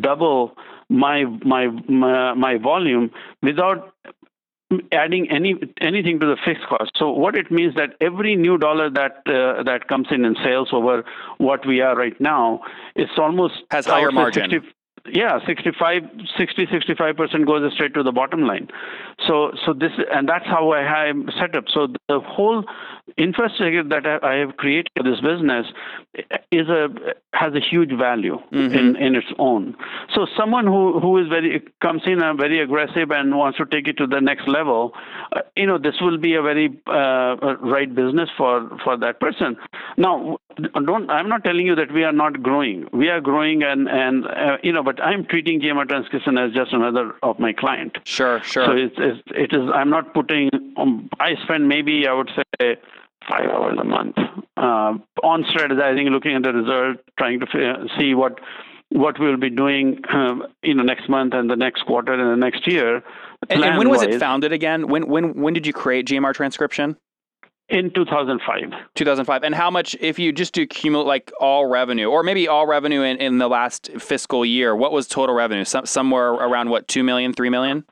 double 0.00 0.52
my 0.88 1.24
my 1.44 1.66
my, 1.88 2.34
my 2.34 2.58
volume 2.58 3.10
without 3.42 3.92
adding 4.92 5.28
any 5.30 5.54
anything 5.80 6.20
to 6.20 6.26
the 6.26 6.36
fixed 6.44 6.66
cost. 6.68 6.92
So 6.96 7.10
what 7.10 7.36
it 7.36 7.50
means 7.50 7.74
that 7.74 7.96
every 8.00 8.36
new 8.36 8.56
dollar 8.58 8.90
that 8.90 9.22
uh, 9.26 9.62
that 9.64 9.88
comes 9.88 10.08
in 10.10 10.24
in 10.24 10.36
sales 10.44 10.68
over 10.72 11.04
what 11.38 11.66
we 11.66 11.80
are 11.80 11.96
right 11.96 12.18
now, 12.20 12.60
it's 12.94 13.18
almost 13.18 13.54
has 13.70 13.86
higher 13.86 14.12
margin. 14.12 14.50
60, 14.50 14.68
yeah 15.06 15.38
65 15.46 16.02
60 16.38 16.66
65 16.70 17.16
percent 17.16 17.46
goes 17.46 17.72
straight 17.72 17.94
to 17.94 18.02
the 18.02 18.12
bottom 18.12 18.42
line. 18.42 18.68
So 19.26 19.52
so 19.64 19.72
this 19.72 19.92
and 20.12 20.28
that's 20.28 20.46
how 20.46 20.72
i 20.72 21.06
am 21.06 21.28
set 21.38 21.54
up. 21.54 21.64
So 21.72 21.88
the 22.08 22.20
whole 22.20 22.64
infrastructure 23.16 23.82
that 23.82 24.06
i 24.22 24.34
have 24.34 24.56
created 24.56 24.88
for 24.96 25.02
this 25.02 25.20
business 25.20 25.66
is 26.52 26.68
a 26.68 26.88
has 27.32 27.54
a 27.54 27.60
huge 27.60 27.92
value 27.96 28.38
mm-hmm. 28.52 28.76
in 28.76 28.96
in 28.96 29.14
its 29.14 29.32
own. 29.38 29.76
So 30.14 30.26
someone 30.36 30.66
who 30.66 31.00
who 31.00 31.18
is 31.18 31.28
very 31.28 31.62
comes 31.80 32.02
in 32.06 32.22
and 32.22 32.38
very 32.38 32.60
aggressive 32.60 33.10
and 33.10 33.36
wants 33.36 33.58
to 33.58 33.66
take 33.66 33.88
it 33.88 33.96
to 33.98 34.06
the 34.06 34.20
next 34.20 34.48
level 34.48 34.92
uh, 35.32 35.40
you 35.56 35.66
know 35.66 35.78
this 35.78 35.94
will 36.00 36.18
be 36.18 36.34
a 36.34 36.42
very 36.42 36.68
uh, 36.86 37.36
right 37.60 37.94
business 37.94 38.28
for 38.36 38.68
for 38.84 38.96
that 38.96 39.20
person. 39.20 39.56
Now 39.96 40.38
don't 40.58 41.10
i'm 41.10 41.28
not 41.28 41.44
telling 41.44 41.66
you 41.66 41.74
that 41.74 41.92
we 41.92 42.04
are 42.04 42.12
not 42.12 42.42
growing. 42.42 42.86
We 42.92 43.08
are 43.08 43.20
growing 43.20 43.62
and 43.62 43.88
and 43.88 44.26
uh, 44.26 44.56
you 44.62 44.72
know 44.72 44.82
but 44.90 45.02
I'm 45.04 45.24
treating 45.24 45.60
GMR 45.60 45.88
transcription 45.88 46.36
as 46.36 46.52
just 46.52 46.72
another 46.72 47.14
of 47.22 47.38
my 47.38 47.52
client. 47.52 47.98
Sure, 48.04 48.42
sure. 48.42 48.66
So 48.66 48.72
it's, 48.72 48.94
it's 48.98 49.22
it 49.28 49.56
is 49.56 49.70
I'm 49.72 49.90
not 49.90 50.12
putting. 50.12 50.50
Um, 50.76 51.08
I 51.20 51.36
spend 51.44 51.68
maybe 51.68 52.08
I 52.08 52.12
would 52.12 52.30
say 52.34 52.76
five 53.28 53.48
hours 53.48 53.78
a 53.80 53.84
month 53.84 54.16
uh, 54.56 54.94
on 55.22 55.44
strategizing, 55.44 56.10
looking 56.10 56.34
at 56.34 56.42
the 56.42 56.52
result, 56.52 56.98
trying 57.18 57.38
to 57.38 57.86
see 57.98 58.14
what 58.14 58.40
what 58.88 59.20
we'll 59.20 59.36
be 59.36 59.50
doing, 59.50 60.00
um, 60.12 60.42
you 60.64 60.74
know, 60.74 60.82
next 60.82 61.08
month 61.08 61.34
and 61.34 61.48
the 61.48 61.54
next 61.54 61.86
quarter 61.86 62.12
and 62.12 62.28
the 62.28 62.44
next 62.44 62.66
year. 62.66 63.04
And, 63.48 63.62
and 63.62 63.78
when 63.78 63.88
was 63.88 64.02
it 64.02 64.18
founded 64.18 64.52
again? 64.52 64.88
When 64.88 65.06
when 65.06 65.40
when 65.40 65.54
did 65.54 65.68
you 65.68 65.72
create 65.72 66.06
GMR 66.06 66.34
Transcription? 66.34 66.96
In 67.70 67.92
2005. 67.92 68.72
2005. 68.96 69.42
And 69.44 69.54
how 69.54 69.70
much, 69.70 69.96
if 70.00 70.18
you 70.18 70.32
just 70.32 70.52
do 70.52 70.66
cumulate 70.66 71.06
like 71.06 71.32
all 71.40 71.66
revenue, 71.66 72.06
or 72.06 72.24
maybe 72.24 72.48
all 72.48 72.66
revenue 72.66 73.02
in, 73.02 73.16
in 73.18 73.38
the 73.38 73.48
last 73.48 73.90
fiscal 73.98 74.44
year, 74.44 74.74
what 74.74 74.90
was 74.90 75.06
total 75.06 75.36
revenue? 75.36 75.64
Some, 75.64 75.86
somewhere 75.86 76.30
around 76.30 76.70
what, 76.70 76.88
2 76.88 77.04
million, 77.04 77.32
3 77.32 77.48
million? 77.48 77.84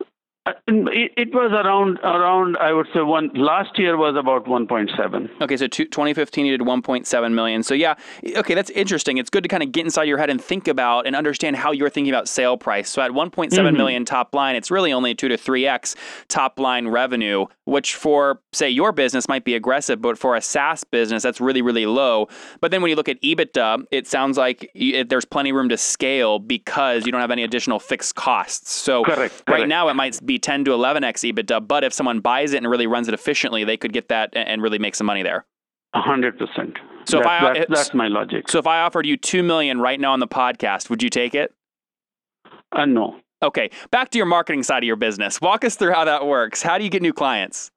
It, 0.67 1.13
it 1.17 1.35
was 1.35 1.53
around 1.53 1.99
around 1.99 2.57
I 2.57 2.73
would 2.73 2.87
say 2.95 3.01
one 3.01 3.31
last 3.35 3.79
year 3.79 3.97
was 3.97 4.17
about 4.17 4.47
1.7. 4.47 5.43
Okay, 5.43 5.57
so 5.57 5.67
two, 5.67 5.85
2015 5.85 6.47
you 6.47 6.57
did 6.57 6.67
1.7 6.67 7.33
million. 7.33 7.63
So 7.63 7.75
yeah, 7.75 7.95
okay, 8.37 8.55
that's 8.55 8.71
interesting. 8.71 9.19
It's 9.19 9.31
good 9.31 9.43
to 9.43 9.49
kind 9.49 9.63
of 9.63 9.73
get 9.73 9.85
inside 9.85 10.05
your 10.05 10.19
head 10.19 10.31
and 10.31 10.43
think 10.43 10.69
about 10.69 11.07
and 11.07 11.15
understand 11.15 11.57
how 11.57 11.73
you're 11.73 11.91
thinking 11.91 12.13
about 12.13 12.29
sale 12.29 12.57
price. 12.57 12.89
So 12.89 13.03
at 13.03 13.11
1.7 13.11 13.51
mm-hmm. 13.51 13.77
million 13.77 14.05
top 14.05 14.35
line, 14.35 14.57
it's 14.57 14.71
really 14.71 14.93
only 14.93 15.15
two 15.15 15.29
to 15.29 15.37
three 15.37 15.67
x 15.67 15.97
top 16.29 16.59
line 16.59 16.89
revenue, 16.89 17.47
which 17.65 17.95
for 17.95 18.41
say 18.53 18.69
your 18.71 18.93
business 18.93 19.29
might 19.29 19.45
be 19.45 19.55
aggressive, 19.55 20.01
but 20.01 20.19
for 20.19 20.37
a 20.37 20.41
SaaS 20.41 20.85
business 20.85 21.23
that's 21.23 21.41
really 21.41 21.63
really 21.63 21.87
low. 21.87 22.29
But 22.61 22.71
then 22.71 22.83
when 22.83 22.91
you 22.91 22.97
look 22.97 23.09
at 23.09 23.21
EBITDA, 23.23 23.85
it 23.91 24.07
sounds 24.07 24.37
like 24.37 24.71
there's 25.09 25.25
plenty 25.25 25.51
of 25.51 25.57
room 25.57 25.69
to 25.69 25.77
scale 25.77 26.39
because 26.39 27.07
you 27.07 27.13
don't 27.13 27.21
have 27.21 27.31
any 27.31 27.43
additional 27.43 27.79
fixed 27.79 28.15
costs. 28.15 28.73
So 28.73 29.05
Correct, 29.05 29.43
right 29.47 29.57
correct. 29.57 29.69
now 29.69 29.89
it 29.89 29.95
might 29.95 30.25
be 30.25 30.38
10 30.39 30.65
to 30.67 30.71
11x 30.73 31.33
EBITDA, 31.33 31.67
but 31.69 31.85
if 31.85 31.93
someone 31.93 32.21
buys 32.21 32.53
it 32.53 32.59
and 32.59 32.69
really 32.71 32.87
runs 32.87 33.09
it 33.09 33.15
efficiently, 33.15 33.65
they 33.65 33.77
could 33.77 33.93
get 33.93 34.09
that 34.09 34.31
and 34.35 34.63
really 34.63 34.79
make 34.79 34.95
some 34.95 35.07
money 35.07 35.23
there. 35.23 35.45
hundred 35.95 36.39
percent. 36.39 36.79
So 37.07 37.21
if 37.21 37.27
I- 37.27 37.55
that, 37.55 37.69
that's 37.71 37.95
my 37.95 38.09
logic. 38.09 38.49
So 38.51 38.59
if 38.59 38.67
I 38.67 38.81
offered 38.81 39.07
you 39.07 39.17
two 39.17 39.43
million 39.43 39.81
right 39.81 39.99
now 39.99 40.13
on 40.13 40.21
the 40.21 40.29
podcast, 40.29 40.91
would 40.91 41.03
you 41.03 41.11
take 41.11 41.35
it? 41.35 41.55
Uh, 42.73 42.85
no. 42.85 43.17
Okay, 43.43 43.71
back 43.91 44.11
to 44.11 44.19
your 44.19 44.27
marketing 44.27 44.63
side 44.65 44.83
of 44.83 44.87
your 44.87 44.97
business. 44.97 45.41
Walk 45.41 45.65
us 45.65 45.77
through 45.77 45.93
how 45.93 46.05
that 46.05 46.27
works. 46.27 46.61
How 46.63 46.77
do 46.77 46.83
you 46.85 46.91
get 46.91 47.03
new 47.03 47.13
clients? 47.13 47.71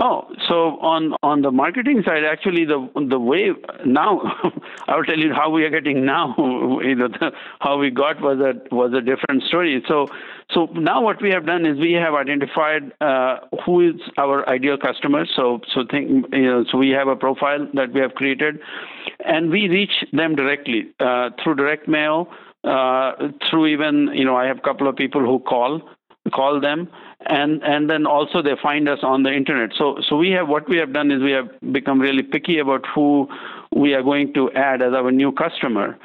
Oh, 0.00 0.28
so 0.48 0.78
on 0.78 1.14
on 1.24 1.42
the 1.42 1.50
marketing 1.50 2.04
side, 2.06 2.22
actually, 2.24 2.64
the 2.64 2.88
the 3.08 3.18
way 3.18 3.50
now, 3.84 4.20
I 4.86 4.96
will 4.96 5.04
tell 5.04 5.18
you 5.18 5.32
how 5.34 5.50
we 5.50 5.64
are 5.64 5.70
getting 5.70 6.04
now. 6.04 6.34
You 6.88 6.94
know, 6.94 7.08
the, 7.08 7.32
how 7.60 7.78
we 7.78 7.90
got 7.90 8.20
was 8.20 8.38
a 8.38 8.74
was 8.74 8.92
a 8.94 9.00
different 9.00 9.42
story. 9.42 9.82
So 9.88 10.06
so 10.52 10.66
now 10.72 11.02
what 11.02 11.20
we 11.20 11.30
have 11.30 11.44
done 11.44 11.66
is 11.66 11.78
we 11.78 11.92
have 11.94 12.14
identified 12.14 12.92
uh, 13.00 13.38
who 13.66 13.90
is 13.90 14.00
our 14.16 14.48
ideal 14.48 14.78
customer. 14.78 15.26
So 15.34 15.60
so 15.74 15.82
think 15.90 16.26
you 16.32 16.42
know, 16.42 16.64
so 16.70 16.78
we 16.78 16.90
have 16.90 17.08
a 17.08 17.16
profile 17.16 17.66
that 17.74 17.92
we 17.92 18.00
have 18.00 18.14
created, 18.14 18.60
and 19.24 19.50
we 19.50 19.68
reach 19.68 20.04
them 20.12 20.36
directly 20.36 20.86
uh, 21.00 21.30
through 21.42 21.56
direct 21.56 21.88
mail, 21.88 22.28
uh, 22.62 23.12
through 23.50 23.66
even 23.66 24.10
you 24.14 24.24
know 24.24 24.36
I 24.36 24.46
have 24.46 24.58
a 24.58 24.62
couple 24.62 24.86
of 24.86 24.94
people 24.94 25.22
who 25.22 25.40
call 25.40 25.82
call 26.30 26.60
them 26.60 26.88
and 27.26 27.62
and 27.62 27.90
then 27.90 28.06
also 28.06 28.42
they 28.42 28.54
find 28.62 28.88
us 28.88 29.00
on 29.02 29.22
the 29.22 29.32
internet. 29.32 29.70
So 29.76 29.96
so 30.08 30.16
we 30.16 30.30
have 30.30 30.48
what 30.48 30.68
we 30.68 30.76
have 30.78 30.92
done 30.92 31.10
is 31.10 31.22
we 31.22 31.32
have 31.32 31.48
become 31.72 32.00
really 32.00 32.22
picky 32.22 32.58
about 32.58 32.84
who 32.94 33.28
we 33.74 33.94
are 33.94 34.02
going 34.02 34.32
to 34.34 34.50
add 34.52 34.82
as 34.82 34.92
our 34.94 35.10
new 35.10 35.32
customer. 35.32 35.98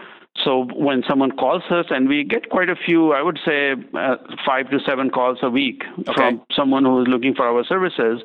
So 0.44 0.65
when 0.74 1.03
someone 1.08 1.32
calls 1.32 1.62
us 1.70 1.86
and 1.92 2.10
we 2.10 2.24
get 2.24 2.50
quite 2.50 2.68
a 2.68 2.75
few 2.75 3.13
i 3.13 3.22
would 3.22 3.39
say 3.46 3.74
uh, 3.94 4.15
5 4.44 4.72
to 4.72 4.80
7 4.80 5.12
calls 5.12 5.38
a 5.44 5.50
week 5.50 5.84
from 6.15 6.42
someone 6.51 6.86
who 6.86 7.03
is 7.03 7.08
looking 7.08 7.36
for 7.36 7.46
our 7.46 7.63
services. 7.63 8.22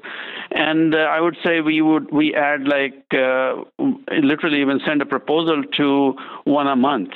And 0.52 0.94
uh, 0.94 0.98
i 0.98 1.20
would 1.20 1.36
say 1.44 1.60
we 1.60 1.82
would 1.82 2.10
we 2.10 2.34
add 2.34 2.66
like 2.66 3.04
uh, 3.12 3.62
literally 4.22 4.60
even 4.60 4.80
send 4.86 5.02
a 5.02 5.06
proposal 5.06 5.62
to 5.76 6.14
one 6.44 6.66
a 6.66 6.76
month 6.76 7.12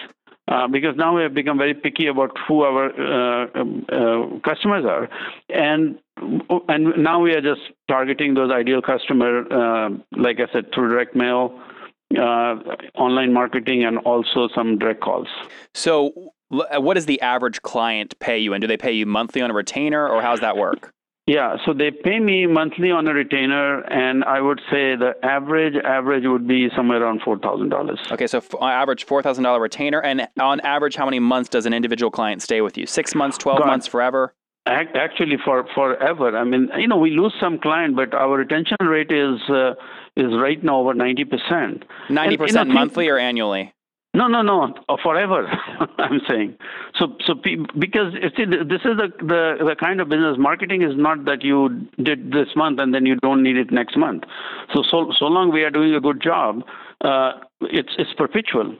uh, 0.48 0.66
because 0.68 0.96
now 0.96 1.16
we 1.16 1.22
have 1.22 1.34
become 1.34 1.56
very 1.56 1.74
picky 1.74 2.08
about 2.08 2.36
who 2.46 2.62
our 2.62 2.90
uh, 2.90 3.46
um, 3.54 3.86
uh, 3.88 4.38
customers 4.48 4.84
are, 4.84 5.08
and 5.48 5.98
and 6.68 7.02
now 7.02 7.20
we 7.20 7.32
are 7.32 7.40
just 7.40 7.60
targeting 7.88 8.34
those 8.34 8.50
ideal 8.50 8.82
customer, 8.82 9.44
uh, 9.50 9.90
like 10.16 10.40
I 10.40 10.52
said, 10.52 10.72
through 10.74 10.90
direct 10.90 11.14
mail, 11.14 11.60
online 12.94 13.32
marketing, 13.32 13.84
and 13.84 13.98
also 13.98 14.48
some 14.54 14.78
direct 14.78 15.00
calls. 15.00 15.28
So, 15.74 16.32
what 16.48 16.94
does 16.94 17.06
the 17.06 17.20
average 17.20 17.62
client 17.62 18.18
pay 18.18 18.38
you, 18.38 18.52
and 18.52 18.60
do 18.60 18.66
they 18.66 18.76
pay 18.76 18.92
you 18.92 19.06
monthly 19.06 19.42
on 19.42 19.50
a 19.50 19.54
retainer, 19.54 20.08
or 20.08 20.22
how's 20.22 20.40
that 20.40 20.56
work? 20.56 20.92
Yeah, 21.26 21.56
so 21.64 21.72
they 21.72 21.92
pay 21.92 22.18
me 22.18 22.46
monthly 22.46 22.90
on 22.90 23.06
a 23.06 23.14
retainer, 23.14 23.80
and 23.82 24.24
I 24.24 24.40
would 24.40 24.60
say 24.70 24.96
the 24.96 25.12
average 25.22 25.76
average 25.84 26.24
would 26.26 26.48
be 26.48 26.68
somewhere 26.74 27.00
around 27.00 27.22
four 27.22 27.38
thousand 27.38 27.68
dollars. 27.68 28.00
Okay, 28.10 28.26
so 28.26 28.38
f- 28.38 28.54
on 28.56 28.72
average 28.72 29.04
four 29.04 29.22
thousand 29.22 29.44
dollar 29.44 29.60
retainer, 29.60 30.00
and 30.00 30.26
on 30.40 30.58
average, 30.60 30.96
how 30.96 31.04
many 31.04 31.20
months 31.20 31.48
does 31.48 31.64
an 31.64 31.72
individual 31.72 32.10
client 32.10 32.42
stay 32.42 32.60
with 32.60 32.76
you? 32.76 32.86
Six 32.86 33.14
months, 33.14 33.38
twelve 33.38 33.60
God. 33.60 33.68
months, 33.68 33.86
forever? 33.86 34.34
Actually, 34.66 35.36
for 35.44 35.64
forever. 35.74 36.36
I 36.36 36.42
mean, 36.42 36.68
you 36.76 36.88
know, 36.88 36.98
we 36.98 37.10
lose 37.10 37.34
some 37.40 37.58
client, 37.58 37.94
but 37.94 38.14
our 38.14 38.36
retention 38.38 38.76
rate 38.80 39.12
is 39.12 39.40
uh, 39.48 39.74
is 40.16 40.32
right 40.40 40.62
now 40.62 40.80
over 40.80 40.92
ninety 40.92 41.24
percent. 41.24 41.84
Ninety 42.10 42.36
percent 42.36 42.68
monthly 42.68 43.08
or 43.08 43.18
annually? 43.18 43.72
No, 44.14 44.28
no, 44.28 44.42
no, 44.42 44.74
uh, 44.90 44.96
forever. 45.02 45.46
I'm 45.98 46.20
saying. 46.28 46.56
So, 46.96 47.16
so 47.26 47.34
because 47.34 48.12
see, 48.36 48.44
this 48.44 48.82
is 48.84 48.96
the, 48.98 49.08
the 49.20 49.64
the 49.64 49.76
kind 49.80 50.02
of 50.02 50.10
business. 50.10 50.36
Marketing 50.38 50.82
is 50.82 50.92
not 50.96 51.24
that 51.24 51.42
you 51.42 51.88
did 52.02 52.30
this 52.30 52.48
month 52.54 52.78
and 52.78 52.94
then 52.94 53.06
you 53.06 53.16
don't 53.16 53.42
need 53.42 53.56
it 53.56 53.72
next 53.72 53.96
month. 53.96 54.24
So, 54.74 54.82
so 54.82 55.12
so 55.18 55.24
long 55.26 55.50
we 55.50 55.64
are 55.64 55.70
doing 55.70 55.94
a 55.94 56.00
good 56.00 56.20
job, 56.22 56.62
uh, 57.00 57.32
it's 57.62 57.94
it's 57.96 58.12
perpetual. 58.12 58.76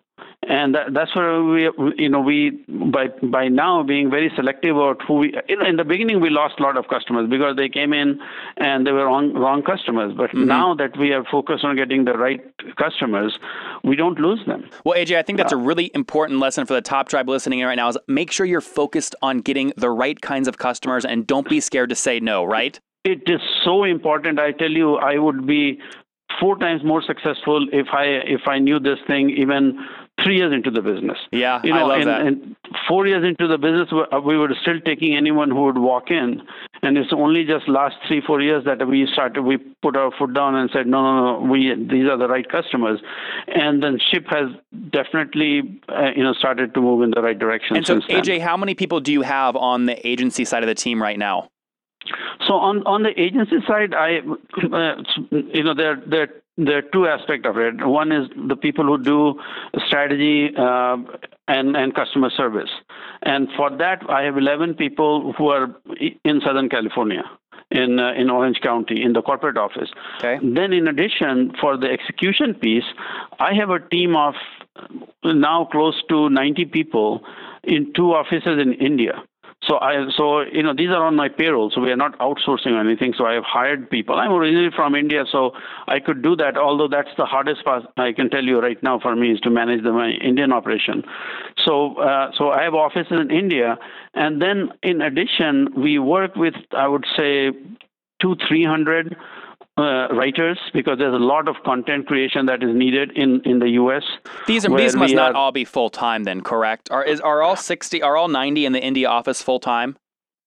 And 0.49 0.75
that, 0.75 0.92
that's 0.92 1.14
where 1.14 1.40
we, 1.40 1.70
you 1.96 2.08
know, 2.08 2.20
we 2.20 2.50
by 2.68 3.08
by 3.22 3.46
now 3.46 3.84
being 3.84 4.11
very 4.11 4.30
selective 4.34 4.76
about 4.76 5.00
who 5.06 5.14
we. 5.14 5.34
You 5.49 5.56
know, 5.56 5.66
in 5.66 5.76
the 5.76 5.84
beginning 5.84 6.20
we 6.20 6.30
lost 6.30 6.58
a 6.58 6.62
lot 6.64 6.76
of 6.76 6.88
customers 6.88 7.30
because 7.30 7.56
they 7.56 7.68
came 7.68 7.92
in 7.92 8.20
and 8.56 8.84
they 8.84 8.90
were 8.90 9.06
wrong 9.06 9.32
wrong 9.34 9.62
customers. 9.62 10.12
But 10.16 10.30
mm-hmm. 10.30 10.46
now 10.46 10.75
that 10.75 10.99
we 10.99 11.12
are 11.12 11.22
focused 11.30 11.64
on 11.64 11.76
getting 11.76 12.06
the 12.06 12.14
right 12.18 12.40
customers, 12.76 13.38
we 13.84 13.94
don't 13.94 14.18
lose 14.18 14.40
them. 14.46 14.68
Well, 14.84 14.99
AJ, 14.99 15.16
I 15.16 15.22
think 15.22 15.38
that's 15.38 15.52
a 15.52 15.56
really 15.56 15.92
important 15.94 16.40
lesson 16.40 16.66
for 16.66 16.75
the 16.75 16.82
top 16.82 17.08
tribe 17.08 17.28
listening 17.28 17.61
in 17.61 17.66
right 17.68 17.76
now 17.76 17.88
is 17.88 17.99
make 18.08 18.32
sure 18.32 18.44
you're 18.44 18.61
focused 18.61 19.14
on 19.22 19.42
getting 19.42 19.72
the 19.76 19.90
right 19.90 20.20
kinds 20.20 20.49
of 20.49 20.58
customers 20.58 21.04
and 21.04 21.25
don't 21.25 21.49
be 21.49 21.61
scared 21.61 21.90
to 21.90 21.96
say 21.96 22.18
no, 22.18 22.42
right? 22.42 22.80
It 23.04 23.22
is 23.26 23.40
so 23.64 23.84
important. 23.84 24.40
I 24.40 24.50
tell 24.50 24.70
you, 24.70 24.96
I 24.96 25.18
would 25.18 25.46
be 25.46 25.80
four 26.40 26.56
times 26.56 26.82
more 26.84 27.02
successful 27.02 27.66
if 27.72 27.88
I 27.92 28.04
if 28.04 28.42
I 28.46 28.58
knew 28.58 28.80
this 28.80 28.99
thing 29.06 29.30
even 29.30 29.78
three 30.22 30.36
years 30.36 30.52
into 30.52 30.70
the 30.70 30.80
business. 30.82 31.18
Yeah, 31.30 31.60
you 31.64 31.74
I 31.74 31.82
love 31.82 32.00
and, 32.00 32.08
that. 32.08 32.20
and 32.22 32.56
four 32.88 33.06
years 33.06 33.24
into 33.24 33.46
the 33.48 33.58
business, 33.58 33.88
we- 33.92 34.06
uh, 34.12 34.20
were 34.20 34.54
still 34.62 34.80
taking 34.80 35.16
anyone 35.16 35.50
who 35.50 35.64
would 35.64 35.78
walk 35.78 36.10
in, 36.10 36.42
and 36.82 36.98
it's 36.98 37.12
only 37.12 37.44
just 37.44 37.68
last 37.68 37.96
three 38.06 38.20
four 38.20 38.40
years 38.40 38.64
that 38.64 38.86
we 38.86 39.06
started. 39.12 39.42
We 39.42 39.58
put 39.58 39.96
our 39.96 40.10
foot 40.18 40.34
down 40.34 40.54
and 40.54 40.70
said, 40.72 40.86
no, 40.86 41.02
no, 41.02 41.40
no, 41.40 41.50
we 41.50 41.74
these 41.74 42.08
are 42.08 42.16
the 42.16 42.28
right 42.28 42.48
customers, 42.48 43.00
and 43.48 43.82
then 43.82 43.98
ship 44.10 44.26
has 44.28 44.48
definitely 44.90 45.80
uh, 45.88 46.10
you 46.14 46.22
know 46.22 46.32
started 46.34 46.74
to 46.74 46.80
move 46.80 47.02
in 47.02 47.10
the 47.10 47.22
right 47.22 47.38
direction. 47.38 47.76
And 47.76 47.86
so, 47.86 47.94
since 47.94 48.06
then. 48.08 48.22
AJ, 48.22 48.40
how 48.40 48.56
many 48.56 48.74
people 48.74 49.00
do 49.00 49.12
you 49.12 49.22
have 49.22 49.56
on 49.56 49.86
the 49.86 50.06
agency 50.06 50.44
side 50.44 50.62
of 50.62 50.68
the 50.68 50.74
team 50.74 51.00
right 51.00 51.18
now? 51.18 51.48
So 52.47 52.54
on 52.54 52.87
on 52.87 53.02
the 53.02 53.18
agency 53.21 53.56
side, 53.66 53.94
I 53.94 54.18
uh, 54.18 55.02
you 55.30 55.62
know 55.62 55.75
there 55.75 56.02
there 56.06 56.28
there 56.59 56.78
are 56.78 56.82
two 56.92 57.06
aspects 57.06 57.49
of 57.49 57.56
it. 57.56 57.85
One 57.87 58.12
is 58.12 58.28
the 58.49 58.56
people 58.56 58.85
who 58.85 59.02
do 59.02 59.40
strategy 59.87 60.50
uh, 60.56 60.97
and 61.49 61.76
and 61.76 61.94
customer 61.94 62.30
service, 62.30 62.71
and 63.23 63.49
for 63.56 63.71
that 63.71 64.02
I 64.09 64.23
have 64.23 64.37
11 64.37 64.75
people 64.75 65.32
who 65.37 65.49
are 65.49 65.75
in 66.25 66.40
Southern 66.44 66.68
California. 66.68 67.23
In, 67.75 67.99
uh, 67.99 68.12
in 68.12 68.28
Orange 68.28 68.61
County, 68.62 69.02
in 69.02 69.14
the 69.14 69.23
corporate 69.23 69.56
office. 69.56 69.88
Okay. 70.18 70.38
Then, 70.42 70.75
in 70.75 70.88
addition, 70.88 71.52
for 71.59 71.78
the 71.78 71.87
execution 71.87 72.52
piece, 72.52 72.85
I 73.40 73.54
have 73.54 73.71
a 73.71 73.80
team 73.80 74.14
of 74.14 74.35
now 75.25 75.68
close 75.73 76.02
to 76.11 76.28
90 76.28 76.66
people 76.66 77.23
in 77.64 77.90
two 77.94 78.12
offices 78.12 78.61
in 78.61 78.75
India. 78.75 79.23
So 79.69 79.78
I 79.78 80.07
so 80.16 80.40
you 80.40 80.62
know 80.62 80.75
these 80.75 80.88
are 80.88 81.04
on 81.04 81.14
my 81.14 81.28
payroll, 81.28 81.71
so 81.71 81.81
we 81.81 81.90
are 81.92 81.97
not 81.97 82.19
outsourcing 82.19 82.73
or 82.73 82.81
anything. 82.81 83.14
So 83.16 83.26
I 83.26 83.35
have 83.35 83.45
hired 83.45 83.88
people. 83.90 84.16
I'm 84.16 84.33
originally 84.33 84.71
from 84.75 84.97
India, 84.97 85.25
so 85.31 85.52
I 85.87 86.00
could 86.00 86.21
do 86.23 86.35
that. 86.37 86.57
Although 86.57 86.88
that's 86.88 87.11
the 87.16 87.25
hardest 87.25 87.64
part 87.64 87.85
I 87.97 88.12
can 88.12 88.28
tell 88.28 88.42
you 88.42 88.61
right 88.61 88.83
now 88.83 88.99
for 88.99 89.14
me 89.14 89.31
is 89.31 89.40
to 89.40 89.50
manage 89.50 89.85
the 89.85 89.92
my 89.92 90.11
Indian 90.11 90.52
operation. 90.52 91.04
So 91.64 91.95
uh, 91.97 92.33
so 92.37 92.50
I 92.50 92.62
have 92.62 92.75
offices 92.75 93.12
in 93.12 93.31
India, 93.31 93.78
and 94.14 94.42
then 94.42 94.73
in 94.83 95.00
addition 95.00 95.69
we 95.76 95.99
work 95.99 96.35
with 96.35 96.54
I 96.76 96.88
would 96.88 97.04
say 97.16 97.52
two 98.21 98.37
three 98.49 98.64
hundred 98.64 99.16
uh, 99.78 100.08
writers 100.12 100.58
because 100.74 100.98
there's 100.98 101.14
a 101.14 101.24
lot 101.24 101.48
of 101.48 101.56
content 101.64 102.06
creation 102.06 102.46
that 102.46 102.62
is 102.62 102.74
needed 102.74 103.12
in, 103.16 103.40
in 103.44 103.58
the 103.58 103.70
U.S. 103.70 104.02
These 104.46 104.66
are 104.66 104.76
these 104.76 104.94
must 104.94 105.14
not 105.14 105.34
all 105.34 105.52
be 105.52 105.64
full 105.64 105.90
time 105.90 106.24
then, 106.24 106.42
correct? 106.42 106.90
Are 106.90 107.04
is 107.04 107.20
are 107.20 107.42
all 107.42 107.56
sixty 107.56 108.02
are 108.02 108.16
all 108.16 108.28
ninety 108.28 108.66
in 108.66 108.72
the 108.72 108.82
India 108.82 109.08
office 109.08 109.42
full 109.42 109.60
time? 109.60 109.96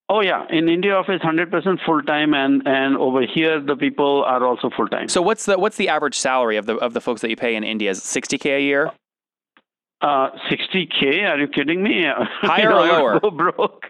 Oh 0.07 0.21
yeah, 0.21 0.45
in 0.51 0.69
India 0.69 0.93
office, 0.93 1.21
hundred 1.23 1.49
percent 1.49 1.79
full 1.83 2.03
time, 2.03 2.35
and 2.35 2.61
and 2.67 2.97
over 2.97 3.25
here 3.25 3.59
the 3.59 3.75
people 3.75 4.23
are 4.25 4.45
also 4.45 4.69
full 4.69 4.87
time. 4.87 5.09
So 5.09 5.21
what's 5.21 5.45
the 5.45 5.57
what's 5.57 5.77
the 5.77 5.89
average 5.89 6.17
salary 6.17 6.57
of 6.57 6.67
the 6.67 6.75
of 6.75 6.93
the 6.93 7.01
folks 7.01 7.21
that 7.21 7.29
you 7.31 7.35
pay 7.35 7.55
in 7.55 7.63
India? 7.63 7.89
Is 7.89 7.97
it 7.97 8.03
sixty 8.03 8.37
k 8.37 8.57
a 8.57 8.59
year? 8.59 8.91
Uh, 10.05 10.29
60k? 10.51 11.23
Are 11.27 11.39
you 11.39 11.47
kidding 11.47 11.81
me? 11.81 12.03
Higher 12.41 12.71
or 12.71 12.85
lower? 12.85 13.19
Go 13.23 13.31
broke. 13.31 13.85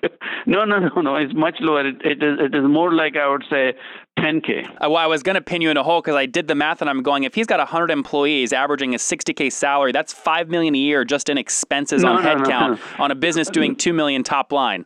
no, 0.45 0.63
no, 0.63 0.79
no, 0.79 1.01
no. 1.01 1.15
It's 1.17 1.33
much 1.33 1.55
lower. 1.59 1.85
It, 1.85 1.97
it 2.05 2.23
is. 2.23 2.39
It 2.39 2.55
is 2.55 2.63
more 2.63 2.93
like 2.93 3.17
I 3.17 3.27
would 3.27 3.43
say 3.49 3.73
10k. 4.19 4.65
Uh, 4.65 4.89
well, 4.89 4.95
I 4.95 5.07
was 5.07 5.23
going 5.23 5.35
to 5.35 5.41
pin 5.41 5.61
you 5.61 5.69
in 5.69 5.75
a 5.75 5.83
hole 5.83 6.01
because 6.01 6.15
I 6.15 6.25
did 6.25 6.47
the 6.47 6.55
math 6.55 6.79
and 6.79 6.89
I'm 6.89 7.03
going, 7.03 7.23
if 7.25 7.35
he's 7.35 7.47
got 7.47 7.59
100 7.59 7.91
employees 7.91 8.53
averaging 8.53 8.93
a 8.95 8.97
60K 8.97 9.51
salary, 9.51 9.91
that's 9.91 10.13
5 10.13 10.47
million 10.47 10.73
a 10.73 10.77
year 10.77 11.03
just 11.03 11.27
in 11.27 11.37
expenses 11.37 12.01
No, 12.03 12.13
on 12.13 12.23
no, 12.23 12.29
headcount 12.35 12.79
no. 12.97 13.03
on 13.03 13.11
a 13.11 13.15
business 13.15 13.49
doing 13.49 13.75
2 13.75 13.91
million 13.91 14.23
top 14.23 14.53
line. 14.53 14.85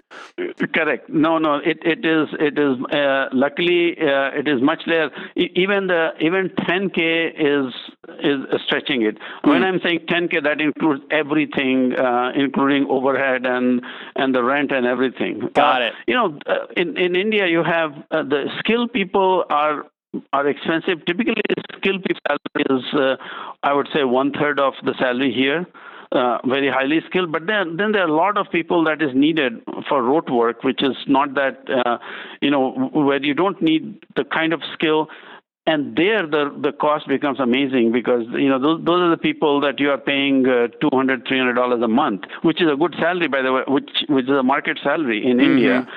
Correct. 0.73 1.09
No, 1.09 1.37
no. 1.37 1.55
It 1.63 1.77
it 1.83 2.03
is 2.05 2.27
it 2.39 2.57
is. 2.57 2.77
Uh, 2.91 3.29
luckily, 3.33 3.95
uh, 4.01 4.31
it 4.39 4.47
is 4.47 4.61
much 4.63 4.81
less. 4.87 5.11
Even 5.35 5.85
the 5.87 6.09
even 6.19 6.49
10k 6.49 7.67
is 7.67 7.73
is 8.23 8.61
stretching 8.65 9.01
it. 9.03 9.17
Hmm. 9.43 9.49
When 9.49 9.63
I'm 9.63 9.79
saying 9.83 10.01
10k, 10.09 10.43
that 10.43 10.61
includes 10.61 11.01
everything, 11.11 11.93
uh, 11.97 12.31
including 12.35 12.87
overhead 12.89 13.45
and 13.45 13.81
and 14.15 14.33
the 14.33 14.43
rent 14.43 14.71
and 14.71 14.85
everything. 14.85 15.39
Got 15.53 15.81
Uh, 15.81 15.85
it. 15.85 15.93
You 16.07 16.15
know, 16.15 16.39
uh, 16.45 16.65
in 16.77 16.97
in 16.97 17.15
India, 17.15 17.47
you 17.47 17.63
have 17.63 17.91
uh, 18.11 18.23
the 18.23 18.45
skilled 18.59 18.91
people 18.93 19.45
are 19.49 19.85
are 20.33 20.47
expensive. 20.47 21.05
Typically, 21.05 21.35
skilled 21.77 22.03
people 22.03 22.21
salary 22.27 22.65
is, 22.77 22.93
uh, 22.93 23.15
I 23.63 23.73
would 23.73 23.87
say, 23.93 24.03
one 24.03 24.31
third 24.33 24.59
of 24.59 24.73
the 24.83 24.93
salary 24.99 25.31
here. 25.33 25.65
Uh, 26.11 26.39
very 26.47 26.67
highly 26.67 26.99
skilled, 27.07 27.31
but 27.31 27.45
then 27.45 27.77
then 27.77 27.91
there 27.91 28.01
are 28.01 28.07
a 28.07 28.11
lot 28.11 28.35
of 28.35 28.47
people 28.51 28.83
that 28.83 28.99
is 28.99 29.11
needed 29.13 29.61
for 29.87 30.01
rote 30.01 30.27
work, 30.31 30.63
which 30.63 30.81
is 30.81 30.95
not 31.05 31.35
that 31.35 31.59
uh, 31.85 31.99
you 32.41 32.49
know 32.49 32.71
where 32.93 33.23
you 33.23 33.35
don't 33.35 33.61
need 33.61 34.03
the 34.15 34.23
kind 34.23 34.51
of 34.51 34.59
skill. 34.73 35.07
And 35.69 35.95
there, 35.95 36.25
the 36.25 36.43
the 36.65 36.71
cost 36.71 37.07
becomes 37.07 37.39
amazing 37.39 37.91
because 37.91 38.23
you 38.31 38.49
know 38.49 38.57
those 38.57 38.83
those 38.83 39.01
are 39.01 39.11
the 39.11 39.23
people 39.29 39.61
that 39.61 39.79
you 39.79 39.91
are 39.91 39.99
paying 39.99 40.47
uh, 40.47 40.67
200 40.81 41.27
300 41.27 41.53
dollars 41.53 41.83
a 41.83 41.87
month, 41.87 42.23
which 42.41 42.59
is 42.59 42.67
a 42.73 42.75
good 42.75 42.95
salary 42.99 43.27
by 43.27 43.43
the 43.43 43.53
way, 43.53 43.61
which 43.67 43.91
which 44.07 44.25
is 44.25 44.31
a 44.31 44.41
market 44.41 44.79
salary 44.81 45.19
in 45.23 45.39
India. 45.39 45.87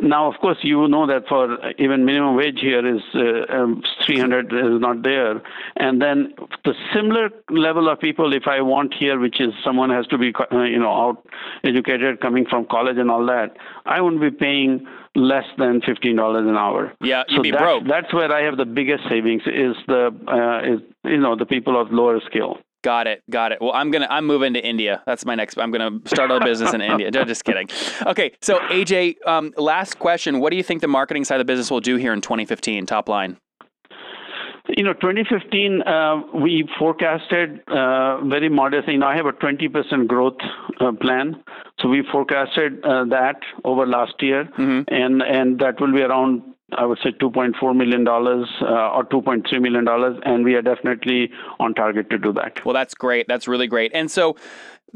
Now, 0.00 0.30
of 0.30 0.38
course, 0.40 0.58
you 0.60 0.86
know 0.86 1.06
that 1.06 1.26
for 1.26 1.58
even 1.78 2.04
minimum 2.04 2.36
wage 2.36 2.60
here 2.60 2.86
is 2.86 3.02
uh, 3.14 3.52
um, 3.52 3.82
300 4.04 4.52
is 4.52 4.80
not 4.80 5.02
there, 5.02 5.42
and 5.76 6.00
then 6.00 6.34
the 6.64 6.74
similar 6.94 7.30
level 7.50 7.88
of 7.88 7.98
people, 7.98 8.32
if 8.34 8.46
I 8.46 8.60
want 8.60 8.94
here, 8.94 9.18
which 9.18 9.40
is 9.40 9.54
someone 9.64 9.90
has 9.90 10.06
to 10.08 10.18
be 10.18 10.32
uh, 10.52 10.62
you 10.62 10.78
know 10.78 10.92
out 10.92 11.26
educated, 11.64 12.20
coming 12.20 12.44
from 12.46 12.66
college 12.66 12.98
and 12.98 13.10
all 13.10 13.26
that, 13.26 13.56
I 13.86 14.00
wouldn't 14.02 14.20
be 14.22 14.30
paying 14.30 14.86
less 15.16 15.44
than 15.58 15.80
fifteen 15.80 16.16
dollars 16.16 16.46
an 16.46 16.56
hour. 16.56 16.92
Yeah, 17.00 17.24
you'd 17.28 17.38
so 17.38 17.42
be 17.42 17.50
that's, 17.50 17.62
broke. 17.62 17.84
That's 17.88 18.12
where 18.12 18.32
I 18.32 18.42
have 18.42 18.56
the 18.56 18.66
biggest 18.66 19.04
savings 19.08 19.42
is 19.46 19.74
the 19.86 20.14
uh, 20.28 20.74
is 20.74 20.80
you 21.04 21.18
know 21.18 21.36
the 21.36 21.46
people 21.46 21.80
of 21.80 21.90
lower 21.90 22.20
skill. 22.26 22.58
Got 22.86 23.08
it. 23.08 23.22
Got 23.28 23.50
it. 23.50 23.60
Well, 23.60 23.72
I'm 23.72 23.90
gonna 23.90 24.06
I'm 24.08 24.26
moving 24.26 24.54
to 24.54 24.64
India. 24.64 25.02
That's 25.06 25.24
my 25.24 25.34
next. 25.34 25.58
I'm 25.58 25.72
gonna 25.72 25.98
start 26.04 26.30
a 26.30 26.38
business 26.38 26.72
in 26.72 26.80
India. 26.80 27.10
No, 27.10 27.24
Just 27.24 27.44
kidding. 27.44 27.68
Okay. 28.06 28.32
So 28.42 28.60
AJ, 28.68 29.16
um, 29.26 29.52
last 29.56 29.98
question. 29.98 30.38
What 30.38 30.50
do 30.50 30.56
you 30.56 30.62
think 30.62 30.82
the 30.82 30.88
marketing 30.88 31.24
side 31.24 31.40
of 31.40 31.46
the 31.46 31.50
business 31.52 31.68
will 31.68 31.80
do 31.80 31.96
here 31.96 32.12
in 32.12 32.20
2015? 32.20 32.86
Top 32.86 33.08
line. 33.08 33.38
You 34.76 34.84
know, 34.84 34.92
2015, 34.92 35.82
uh, 35.82 36.20
we 36.34 36.68
forecasted 36.78 37.66
uh, 37.66 38.22
very 38.26 38.50
modest. 38.50 38.88
You 38.88 38.98
know, 38.98 39.06
I 39.06 39.16
have 39.16 39.24
a 39.24 39.32
20% 39.32 40.06
growth 40.06 40.36
uh, 40.78 40.92
plan. 40.92 41.42
So 41.80 41.88
we 41.88 42.02
forecasted 42.12 42.84
uh, 42.84 43.06
that 43.06 43.36
over 43.64 43.86
last 43.86 44.14
year, 44.20 44.46
and 44.88 45.22
and 45.22 45.58
that 45.60 45.80
will 45.80 45.92
be 45.94 46.02
around, 46.02 46.42
I 46.76 46.84
would 46.84 46.98
say, 47.02 47.12
2.4 47.12 47.74
million 47.74 48.04
dollars 48.04 48.50
uh, 48.60 48.90
or 48.90 49.04
2.3 49.04 49.62
million 49.62 49.86
dollars, 49.86 50.20
and 50.26 50.44
we 50.44 50.54
are 50.56 50.62
definitely 50.62 51.30
on 51.58 51.72
target 51.72 52.10
to 52.10 52.18
do 52.18 52.34
that. 52.34 52.62
Well, 52.66 52.74
that's 52.74 52.94
great. 52.94 53.28
That's 53.28 53.48
really 53.48 53.68
great. 53.68 53.92
And 53.94 54.10
so, 54.10 54.36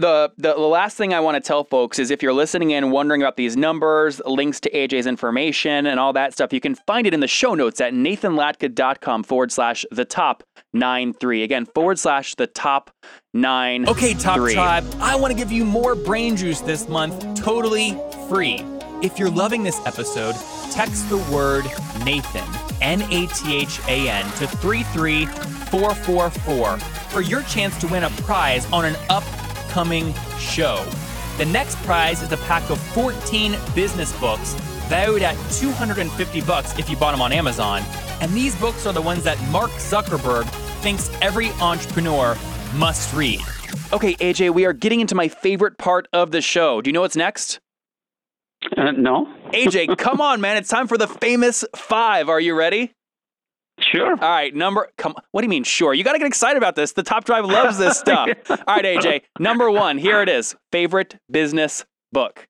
the, 0.00 0.32
the 0.38 0.54
the 0.54 0.60
last 0.60 0.96
thing 0.96 1.12
I 1.12 1.20
want 1.20 1.36
to 1.36 1.40
tell 1.40 1.64
folks 1.64 1.98
is 1.98 2.10
if 2.10 2.22
you're 2.22 2.32
listening 2.32 2.70
in, 2.70 2.90
wondering 2.90 3.22
about 3.22 3.36
these 3.36 3.56
numbers, 3.56 4.20
links 4.24 4.60
to 4.60 4.70
AJ's 4.70 5.06
information, 5.06 5.86
and 5.86 6.00
all 6.00 6.12
that 6.14 6.32
stuff, 6.32 6.52
you 6.52 6.60
can 6.60 6.74
find 6.74 7.06
it 7.06 7.14
in 7.14 7.20
the 7.20 7.28
show 7.28 7.54
notes 7.54 7.80
at 7.80 7.92
nathanlatka.com 7.92 9.22
forward 9.22 9.52
slash 9.52 9.84
the 9.90 10.04
top 10.04 10.42
nine 10.72 11.12
three. 11.12 11.42
Again, 11.42 11.66
forward 11.66 11.98
slash 11.98 12.34
the 12.34 12.46
top 12.46 12.90
nine. 13.34 13.88
Okay, 13.88 14.14
Top 14.14 14.36
three. 14.36 14.54
Tribe, 14.54 14.84
I 15.00 15.16
want 15.16 15.32
to 15.32 15.36
give 15.36 15.52
you 15.52 15.64
more 15.64 15.94
brain 15.94 16.36
juice 16.36 16.60
this 16.60 16.88
month, 16.88 17.40
totally 17.40 17.96
free. 18.28 18.64
If 19.02 19.18
you're 19.18 19.30
loving 19.30 19.62
this 19.62 19.80
episode, 19.86 20.34
text 20.70 21.08
the 21.08 21.18
word 21.32 21.64
Nathan, 22.04 22.44
N 22.80 23.02
A 23.02 23.26
T 23.28 23.56
H 23.56 23.80
A 23.86 24.08
N, 24.08 24.24
to 24.24 24.46
33444 24.46 26.78
for 26.78 27.20
your 27.20 27.42
chance 27.42 27.78
to 27.78 27.88
win 27.88 28.04
a 28.04 28.10
prize 28.10 28.70
on 28.72 28.84
an 28.84 28.94
upcoming 29.70 30.12
show. 30.38 30.84
The 31.38 31.46
next 31.46 31.76
prize 31.78 32.22
is 32.22 32.32
a 32.32 32.36
pack 32.38 32.68
of 32.70 32.78
14 32.92 33.56
business 33.74 34.18
books 34.18 34.54
valued 34.88 35.22
at 35.22 35.36
250 35.52 36.40
bucks 36.40 36.76
if 36.78 36.90
you 36.90 36.96
bought 36.96 37.12
them 37.12 37.22
on 37.22 37.32
Amazon. 37.32 37.82
And 38.20 38.32
these 38.32 38.56
books 38.56 38.84
are 38.86 38.92
the 38.92 39.00
ones 39.00 39.22
that 39.24 39.40
Mark 39.50 39.70
Zuckerberg 39.72 40.44
thinks 40.82 41.10
every 41.22 41.50
entrepreneur 41.52 42.36
must 42.74 43.14
read. 43.14 43.40
Okay, 43.92 44.14
AJ, 44.16 44.52
we 44.52 44.64
are 44.64 44.72
getting 44.72 45.00
into 45.00 45.14
my 45.14 45.28
favorite 45.28 45.78
part 45.78 46.08
of 46.12 46.32
the 46.32 46.40
show. 46.40 46.80
Do 46.80 46.88
you 46.88 46.92
know 46.92 47.02
what's 47.02 47.16
next? 47.16 47.60
Uh, 48.76 48.90
no, 48.90 49.26
AJ, 49.52 49.96
come 49.98 50.20
on, 50.20 50.40
man. 50.40 50.56
It's 50.56 50.68
time 50.68 50.88
for 50.88 50.98
the 50.98 51.06
famous 51.06 51.64
five. 51.76 52.28
Are 52.28 52.40
you 52.40 52.54
ready? 52.54 52.92
Sure. 53.80 54.12
All 54.12 54.16
right, 54.16 54.54
number. 54.54 54.88
Come. 54.96 55.14
What 55.32 55.40
do 55.40 55.46
you 55.46 55.50
mean? 55.50 55.64
Sure. 55.64 55.94
You 55.94 56.04
got 56.04 56.12
to 56.12 56.18
get 56.18 56.26
excited 56.26 56.56
about 56.56 56.76
this. 56.76 56.92
The 56.92 57.02
Top 57.02 57.24
Tribe 57.24 57.44
loves 57.44 57.78
this 57.78 57.98
stuff. 58.06 58.28
All 58.48 58.56
right, 58.68 58.84
AJ. 58.84 59.22
Number 59.38 59.70
one. 59.70 59.98
Here 59.98 60.22
it 60.22 60.28
is. 60.28 60.54
Favorite 60.72 61.16
business 61.30 61.84
book. 62.12 62.46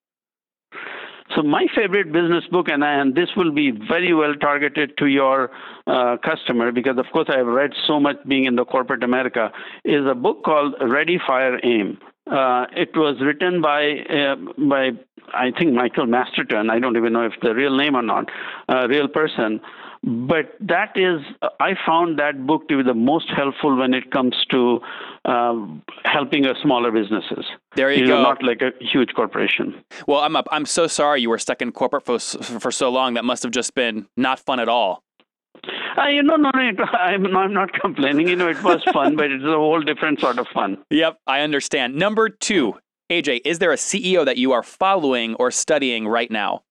So 1.37 1.43
my 1.43 1.67
favorite 1.77 2.13
business 2.13 2.45
book, 2.51 2.69
and, 2.69 2.83
and 2.83 3.15
this 3.15 3.29
will 3.37 3.53
be 3.53 3.71
very 3.71 4.13
well 4.13 4.35
targeted 4.35 4.99
to 4.99 5.07
your 5.07 5.51
uh, 5.87 6.17
customer 6.25 6.73
because, 6.73 6.99
of 6.99 7.07
course, 7.13 7.29
I 7.33 7.39
have 7.39 7.47
read 7.47 7.71
so 7.87 8.01
much 8.01 8.17
being 8.27 8.47
in 8.47 8.57
the 8.57 8.65
corporate 8.65 9.05
America, 9.05 9.53
is 9.85 10.05
a 10.11 10.15
book 10.15 10.43
called 10.45 10.75
Ready, 10.81 11.21
Fire, 11.25 11.61
Aim. 11.63 11.99
Uh, 12.31 12.67
it 12.77 12.91
was 12.97 13.17
written 13.21 13.61
by 13.61 14.01
uh, 14.09 14.37
by 14.69 14.91
I 15.33 15.51
think 15.57 15.73
Michael 15.73 16.07
Masterson. 16.07 16.71
I 16.71 16.79
don't 16.79 16.97
even 16.97 17.13
know 17.13 17.27
if 17.27 17.33
the 17.43 17.55
real 17.55 17.77
name 17.77 17.97
or 17.97 18.03
not, 18.03 18.29
a 18.69 18.89
real 18.89 19.09
person. 19.09 19.61
But 20.03 20.57
that 20.61 20.97
is, 20.97 21.21
I 21.61 21.75
found 21.87 22.19
that 22.19 22.47
book 22.47 22.69
to 22.69 22.79
be 22.79 22.83
the 22.83 22.95
most 22.95 23.29
helpful 23.29 23.77
when 23.77 23.93
it 23.93 24.11
comes 24.11 24.35
to 24.51 24.81
um, 25.27 25.83
helping 26.05 26.47
a 26.47 26.55
smaller 26.63 26.91
businesses. 26.91 27.45
There 27.77 27.93
you 27.93 28.07
know, 28.07 28.17
go. 28.17 28.23
not 28.23 28.43
like 28.43 28.63
a 28.63 28.73
huge 28.81 29.13
corporation. 29.15 29.85
Well, 30.07 30.21
I'm 30.21 30.37
up. 30.37 30.49
I'm 30.51 30.65
so 30.65 30.87
sorry 30.87 31.21
you 31.21 31.29
were 31.29 31.39
stuck 31.39 31.61
in 31.61 31.71
corporate 31.71 32.07
for, 32.07 32.19
for 32.19 32.73
so 32.73 32.89
long. 32.89 33.15
That 33.15 33.27
must 33.27 33.43
have 33.43 33.53
just 33.53 33.75
been 33.75 34.07
not 34.17 34.39
fun 34.41 34.59
at 34.59 34.71
all. 34.71 35.03
Uh, 35.99 36.07
you 36.09 36.23
know, 36.23 36.37
no, 36.37 36.51
no, 36.55 36.61
it, 36.63 36.81
I'm, 36.93 37.23
no, 37.25 37.41
I'm 37.41 37.53
not 37.53 37.73
complaining. 37.75 38.29
You 38.29 38.37
know, 38.37 38.49
it 38.49 38.63
was 38.63 38.83
fun, 38.93 39.17
but 39.17 39.31
it's 39.31 39.45
a 39.45 39.49
whole 39.49 39.83
different 39.83 40.21
sort 40.21 40.39
of 40.39 40.47
fun. 40.49 40.79
Yep, 40.91 41.19
I 41.27 41.41
understand. 41.41 41.95
Number 41.95 42.29
two, 42.29 42.79
AJ, 43.11 43.43
is 43.45 43.59
there 43.59 43.73
a 43.73 43.77
CEO 43.77 44.25
that 44.25 44.39
you 44.39 44.53
are 44.53 44.63
following 44.63 45.35
or 45.35 45.51
studying 45.51 46.09
right 46.09 46.31
now? 46.31 46.63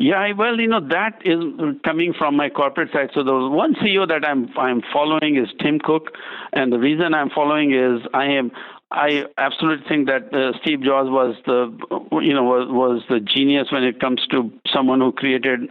Yeah, 0.00 0.32
well, 0.32 0.58
you 0.58 0.66
know, 0.66 0.80
that 0.88 1.20
is 1.26 1.44
coming 1.84 2.14
from 2.16 2.34
my 2.34 2.48
corporate 2.48 2.90
side. 2.90 3.10
So 3.14 3.22
the 3.22 3.34
one 3.34 3.74
CEO 3.74 4.08
that 4.08 4.26
I'm 4.26 4.48
I'm 4.56 4.80
following 4.94 5.36
is 5.36 5.46
Tim 5.60 5.78
Cook, 5.78 6.12
and 6.54 6.72
the 6.72 6.78
reason 6.78 7.12
I'm 7.12 7.28
following 7.28 7.74
is 7.74 8.00
I 8.14 8.24
am 8.24 8.50
I 8.90 9.26
absolutely 9.36 9.86
think 9.86 10.08
that 10.08 10.32
uh, 10.32 10.58
Steve 10.62 10.82
Jobs 10.82 11.10
was 11.10 11.36
the 11.44 11.76
you 12.22 12.32
know 12.32 12.44
was, 12.44 12.66
was 12.70 13.02
the 13.10 13.20
genius 13.20 13.70
when 13.70 13.84
it 13.84 14.00
comes 14.00 14.26
to 14.30 14.50
someone 14.72 15.00
who 15.00 15.12
created 15.12 15.68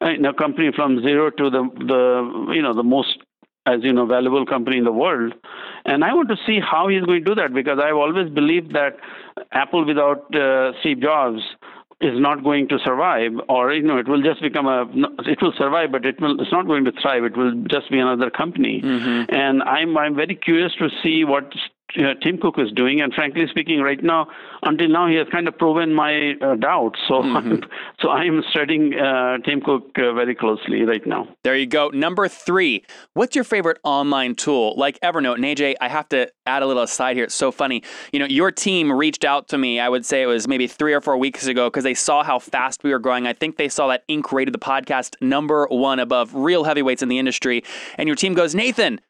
uh, 0.00 0.06
a 0.26 0.32
company 0.32 0.70
from 0.74 1.02
zero 1.02 1.28
to 1.28 1.50
the 1.50 1.68
the 1.76 2.54
you 2.54 2.62
know 2.62 2.72
the 2.72 2.82
most 2.82 3.18
as 3.66 3.80
you 3.82 3.92
know 3.92 4.06
valuable 4.06 4.46
company 4.46 4.78
in 4.78 4.84
the 4.84 4.92
world 4.92 5.34
and 5.84 6.04
i 6.04 6.14
want 6.14 6.28
to 6.28 6.36
see 6.46 6.60
how 6.60 6.86
he's 6.86 7.02
going 7.02 7.24
to 7.24 7.30
do 7.30 7.34
that 7.34 7.52
because 7.52 7.80
i've 7.82 7.96
always 7.96 8.30
believed 8.30 8.72
that 8.72 8.96
apple 9.50 9.84
without 9.84 10.32
uh, 10.36 10.70
steve 10.80 11.00
jobs 11.00 11.40
is 12.00 12.20
not 12.20 12.44
going 12.44 12.68
to 12.68 12.78
survive 12.84 13.32
or 13.48 13.72
you 13.72 13.82
know 13.82 13.96
it 13.96 14.06
will 14.06 14.22
just 14.22 14.42
become 14.42 14.66
a 14.66 14.84
it 15.24 15.38
will 15.40 15.54
survive 15.56 15.90
but 15.90 16.04
it 16.04 16.20
will 16.20 16.38
it's 16.40 16.52
not 16.52 16.66
going 16.66 16.84
to 16.84 16.92
thrive. 17.00 17.24
It 17.24 17.36
will 17.36 17.54
just 17.70 17.90
be 17.90 17.98
another 17.98 18.30
company. 18.30 18.82
Mm-hmm. 18.84 19.34
And 19.34 19.62
i'm 19.62 19.96
i'm 19.96 20.14
very 20.14 20.36
curious 20.36 20.72
to 20.78 20.88
see 21.02 21.24
what 21.24 21.50
uh, 21.98 22.14
Tim 22.22 22.38
Cook 22.38 22.56
is 22.58 22.70
doing, 22.72 23.00
and 23.00 23.12
frankly 23.14 23.46
speaking, 23.50 23.80
right 23.80 24.02
now, 24.02 24.26
until 24.62 24.88
now, 24.88 25.06
he 25.08 25.14
has 25.16 25.26
kind 25.30 25.48
of 25.48 25.56
proven 25.58 25.94
my 25.94 26.32
uh, 26.40 26.56
doubts. 26.56 26.98
So, 27.08 27.22
so 28.00 28.08
I 28.08 28.24
am 28.24 28.42
studying 28.50 28.94
uh, 28.94 29.38
Tim 29.38 29.60
Cook 29.60 29.90
uh, 29.96 30.12
very 30.12 30.34
closely 30.34 30.82
right 30.82 31.06
now. 31.06 31.28
There 31.44 31.56
you 31.56 31.66
go. 31.66 31.88
Number 31.88 32.28
three, 32.28 32.84
what's 33.14 33.34
your 33.34 33.44
favorite 33.44 33.78
online 33.84 34.34
tool? 34.34 34.74
Like 34.76 34.98
Evernote. 35.00 35.36
And 35.36 35.44
AJ, 35.44 35.74
I 35.80 35.88
have 35.88 36.08
to 36.10 36.30
add 36.46 36.62
a 36.62 36.66
little 36.66 36.82
aside 36.82 37.16
here. 37.16 37.24
It's 37.24 37.34
so 37.34 37.50
funny. 37.52 37.82
You 38.12 38.18
know, 38.18 38.26
your 38.26 38.50
team 38.50 38.92
reached 38.92 39.24
out 39.24 39.48
to 39.48 39.58
me, 39.58 39.80
I 39.80 39.88
would 39.88 40.04
say 40.04 40.22
it 40.22 40.26
was 40.26 40.46
maybe 40.48 40.66
three 40.66 40.92
or 40.92 41.00
four 41.00 41.16
weeks 41.16 41.46
ago, 41.46 41.68
because 41.68 41.84
they 41.84 41.94
saw 41.94 42.22
how 42.22 42.38
fast 42.38 42.84
we 42.84 42.90
were 42.90 42.98
growing. 42.98 43.26
I 43.26 43.32
think 43.32 43.56
they 43.56 43.68
saw 43.68 43.88
that 43.88 44.06
Inc. 44.08 44.32
rated 44.32 44.54
the 44.54 44.58
podcast 44.58 45.14
number 45.20 45.66
one 45.70 45.98
above 45.98 46.34
real 46.34 46.64
heavyweights 46.64 47.02
in 47.02 47.08
the 47.08 47.18
industry. 47.18 47.64
And 47.98 48.06
your 48.08 48.16
team 48.16 48.34
goes, 48.34 48.54
Nathan, 48.54 49.00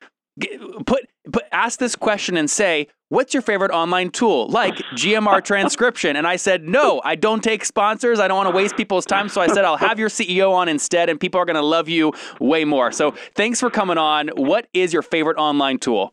put 0.84 1.06
put 1.32 1.44
ask 1.52 1.78
this 1.78 1.96
question 1.96 2.36
and 2.36 2.50
say, 2.50 2.88
"What's 3.08 3.34
your 3.34 3.42
favorite 3.42 3.70
online 3.70 4.10
tool?" 4.10 4.48
Like 4.48 4.76
GMR 4.94 5.40
transcription, 5.40 6.16
and 6.16 6.26
I 6.26 6.36
said, 6.36 6.68
"No, 6.68 7.00
I 7.04 7.14
don't 7.14 7.42
take 7.42 7.64
sponsors. 7.64 8.20
I 8.20 8.28
don't 8.28 8.36
want 8.36 8.48
to 8.50 8.56
waste 8.56 8.76
people's 8.76 9.06
time." 9.06 9.28
So 9.28 9.40
I 9.40 9.46
said, 9.48 9.64
"I'll 9.64 9.76
have 9.76 9.98
your 9.98 10.08
CEO 10.08 10.52
on 10.52 10.68
instead, 10.68 11.08
and 11.08 11.18
people 11.18 11.40
are 11.40 11.44
going 11.44 11.56
to 11.56 11.62
love 11.62 11.88
you 11.88 12.12
way 12.40 12.64
more." 12.64 12.92
So 12.92 13.12
thanks 13.34 13.60
for 13.60 13.70
coming 13.70 13.98
on. 13.98 14.28
What 14.36 14.68
is 14.72 14.92
your 14.92 15.02
favorite 15.02 15.38
online 15.38 15.78
tool? 15.78 16.12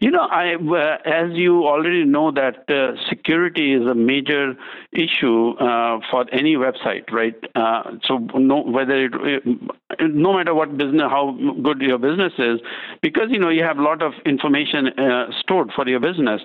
You 0.00 0.10
know, 0.10 0.20
I, 0.20 0.54
uh, 0.54 0.98
as 1.04 1.32
you 1.32 1.66
already 1.66 2.04
know, 2.04 2.30
that 2.30 2.70
uh, 2.70 2.96
security 3.08 3.74
is 3.74 3.86
a 3.86 3.94
major 3.94 4.54
issue 4.92 5.50
uh, 5.58 5.98
for 6.10 6.26
any 6.32 6.54
website, 6.54 7.10
right? 7.10 7.34
Uh, 7.54 7.96
so, 8.04 8.18
no, 8.34 8.62
whether 8.62 9.06
it, 9.06 9.14
uh, 9.14 10.04
no 10.06 10.34
matter 10.34 10.54
what 10.54 10.76
business, 10.76 11.02
how 11.02 11.36
good 11.62 11.80
your 11.80 11.98
business 11.98 12.32
is, 12.38 12.60
because 13.02 13.28
you 13.30 13.38
know 13.38 13.48
you 13.48 13.64
have 13.64 13.78
a 13.78 13.82
lot 13.82 14.02
of 14.02 14.12
information 14.24 14.88
uh, 14.98 15.32
stored 15.40 15.72
for 15.74 15.88
your 15.88 16.00
business. 16.00 16.42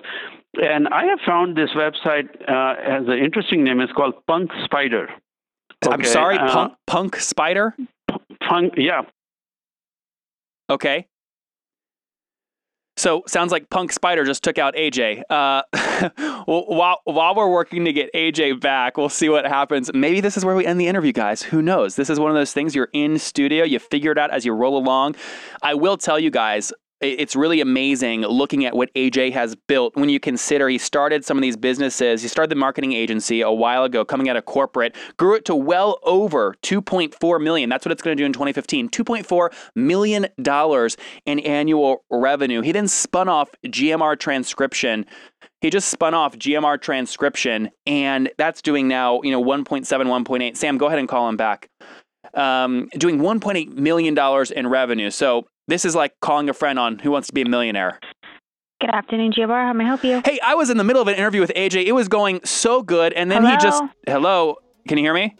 And 0.60 0.88
I 0.88 1.04
have 1.04 1.20
found 1.26 1.56
this 1.56 1.70
website 1.76 2.28
has 2.48 3.06
an 3.06 3.18
interesting 3.18 3.62
name. 3.64 3.80
It's 3.80 3.92
called 3.92 4.14
Punk 4.26 4.50
Spider. 4.64 5.08
Okay. 5.84 5.94
I'm 5.94 6.04
sorry, 6.04 6.38
Punk, 6.38 6.74
Punk 6.86 7.16
Spider. 7.16 7.76
Punk, 8.40 8.74
yeah. 8.76 9.02
Okay. 10.70 11.06
So 12.96 13.22
sounds 13.26 13.50
like 13.50 13.68
Punk 13.70 13.92
Spider 13.92 14.24
just 14.24 14.44
took 14.44 14.58
out 14.58 14.74
AJ. 14.74 15.22
Uh, 15.28 15.62
while 16.46 17.00
while 17.04 17.34
we're 17.34 17.50
working 17.50 17.84
to 17.86 17.92
get 17.92 18.12
AJ 18.14 18.60
back, 18.60 18.96
we'll 18.96 19.08
see 19.08 19.28
what 19.28 19.46
happens. 19.46 19.90
Maybe 19.92 20.20
this 20.20 20.36
is 20.36 20.44
where 20.44 20.54
we 20.54 20.64
end 20.64 20.80
the 20.80 20.86
interview, 20.86 21.12
guys. 21.12 21.42
Who 21.42 21.60
knows? 21.60 21.96
This 21.96 22.08
is 22.08 22.20
one 22.20 22.30
of 22.30 22.36
those 22.36 22.52
things 22.52 22.74
you're 22.74 22.90
in 22.92 23.18
studio, 23.18 23.64
you 23.64 23.78
figure 23.78 24.12
it 24.12 24.18
out 24.18 24.30
as 24.30 24.44
you 24.44 24.52
roll 24.52 24.76
along. 24.76 25.16
I 25.62 25.74
will 25.74 25.96
tell 25.96 26.18
you 26.18 26.30
guys, 26.30 26.72
it's 27.00 27.36
really 27.36 27.60
amazing 27.60 28.22
looking 28.22 28.64
at 28.64 28.76
what 28.76 28.92
AJ 28.94 29.32
has 29.32 29.56
built 29.68 29.94
when 29.96 30.08
you 30.08 30.20
consider 30.20 30.68
he 30.68 30.78
started 30.78 31.24
some 31.24 31.36
of 31.36 31.42
these 31.42 31.56
businesses. 31.56 32.22
He 32.22 32.28
started 32.28 32.50
the 32.50 32.56
marketing 32.56 32.92
agency 32.92 33.40
a 33.40 33.50
while 33.50 33.84
ago, 33.84 34.04
coming 34.04 34.28
out 34.28 34.36
of 34.36 34.44
corporate, 34.44 34.96
grew 35.18 35.34
it 35.34 35.44
to 35.46 35.54
well 35.54 35.98
over 36.02 36.54
2.4 36.62 37.42
million. 37.42 37.68
That's 37.68 37.84
what 37.84 37.92
it's 37.92 38.02
going 38.02 38.16
to 38.16 38.20
do 38.20 38.26
in 38.26 38.32
2015. 38.32 38.88
2.4 38.88 39.52
million 39.74 40.26
dollars 40.40 40.96
in 41.26 41.40
annual 41.40 42.04
revenue. 42.10 42.60
He 42.60 42.72
then 42.72 42.88
spun 42.88 43.28
off 43.28 43.50
GMR 43.66 44.18
transcription. 44.18 45.06
He 45.60 45.70
just 45.70 45.88
spun 45.88 46.14
off 46.14 46.36
GMR 46.36 46.80
transcription, 46.80 47.70
and 47.86 48.30
that's 48.36 48.60
doing 48.60 48.86
now, 48.86 49.22
you 49.22 49.30
know, 49.30 49.42
1.7, 49.42 49.86
1.8. 49.86 50.56
Sam, 50.56 50.78
go 50.78 50.86
ahead 50.86 50.98
and 50.98 51.08
call 51.08 51.28
him 51.28 51.36
back. 51.36 51.68
Um, 52.34 52.88
doing 52.98 53.18
1.8 53.18 53.74
million 53.74 54.14
dollars 54.14 54.50
in 54.50 54.66
revenue. 54.66 55.10
So 55.10 55.46
this 55.68 55.84
is 55.84 55.94
like 55.94 56.12
calling 56.20 56.48
a 56.48 56.54
friend 56.54 56.78
on 56.78 56.98
Who 56.98 57.10
Wants 57.10 57.28
to 57.28 57.34
Be 57.34 57.42
a 57.42 57.48
Millionaire. 57.48 57.98
Good 58.80 58.90
afternoon, 58.90 59.32
GMR. 59.32 59.66
How 59.66 59.72
may 59.72 59.84
I 59.84 59.86
help 59.86 60.04
you? 60.04 60.20
Hey, 60.24 60.38
I 60.44 60.54
was 60.54 60.68
in 60.68 60.76
the 60.76 60.84
middle 60.84 61.00
of 61.00 61.08
an 61.08 61.14
interview 61.14 61.40
with 61.40 61.52
AJ. 61.56 61.86
It 61.86 61.92
was 61.92 62.08
going 62.08 62.40
so 62.44 62.82
good, 62.82 63.12
and 63.12 63.30
then 63.30 63.42
hello? 63.42 63.54
he 63.54 63.62
just 63.62 63.82
hello. 64.06 64.56
Can 64.88 64.98
you 64.98 65.04
hear 65.04 65.14
me? 65.14 65.36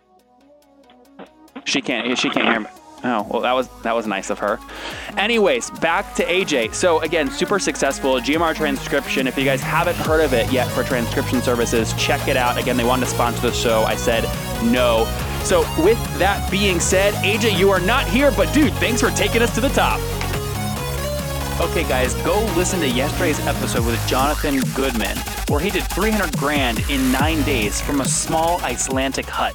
She 1.65 1.83
can't. 1.83 2.17
She 2.19 2.31
can't 2.31 2.49
hear 2.49 2.61
me. 2.61 2.67
Oh, 3.05 3.27
well, 3.31 3.43
that 3.43 3.53
was 3.53 3.69
that 3.83 3.95
was 3.95 4.07
nice 4.07 4.31
of 4.31 4.39
her. 4.39 4.59
Anyways, 5.19 5.71
back 5.71 6.15
to 6.15 6.25
AJ. 6.25 6.75
So 6.75 7.01
again, 7.01 7.31
super 7.31 7.59
successful 7.59 8.15
GMR 8.15 8.57
transcription. 8.57 9.27
If 9.27 9.37
you 9.37 9.45
guys 9.45 9.61
haven't 9.61 9.97
heard 9.97 10.25
of 10.25 10.33
it 10.33 10.51
yet 10.51 10.67
for 10.69 10.83
transcription 10.83 11.43
services, 11.43 11.93
check 11.99 12.29
it 12.29 12.37
out. 12.39 12.57
Again, 12.57 12.79
they 12.79 12.85
wanted 12.85 13.05
to 13.05 13.11
sponsor 13.11 13.43
the 13.43 13.53
show. 13.53 13.83
I 13.83 13.95
said 13.95 14.25
no. 14.65 15.05
So 15.45 15.61
with 15.85 15.99
that 16.19 16.51
being 16.51 16.81
said, 16.81 17.13
AJ, 17.23 17.59
you 17.59 17.69
are 17.69 17.81
not 17.81 18.07
here, 18.09 18.33
but 18.33 18.53
dude, 18.55 18.73
thanks 18.75 19.03
for 19.03 19.11
taking 19.11 19.43
us 19.43 19.55
to 19.55 19.61
the 19.61 19.69
top. 19.69 20.01
Okay, 21.61 21.87
guys, 21.87 22.15
go 22.25 22.41
listen 22.57 22.81
to 22.81 22.89
yesterday's 22.89 23.39
episode 23.47 23.85
with 23.85 24.05
Jonathan 24.09 24.61
Goodman, 24.75 25.19
where 25.49 25.61
he 25.61 25.69
did 25.71 25.85
300 25.85 26.37
grand 26.39 26.81
in 26.91 27.13
nine 27.13 27.43
days 27.43 27.81
from 27.83 28.01
a 28.01 28.09
small 28.09 28.61
Icelandic 28.63 29.27
hut. 29.27 29.55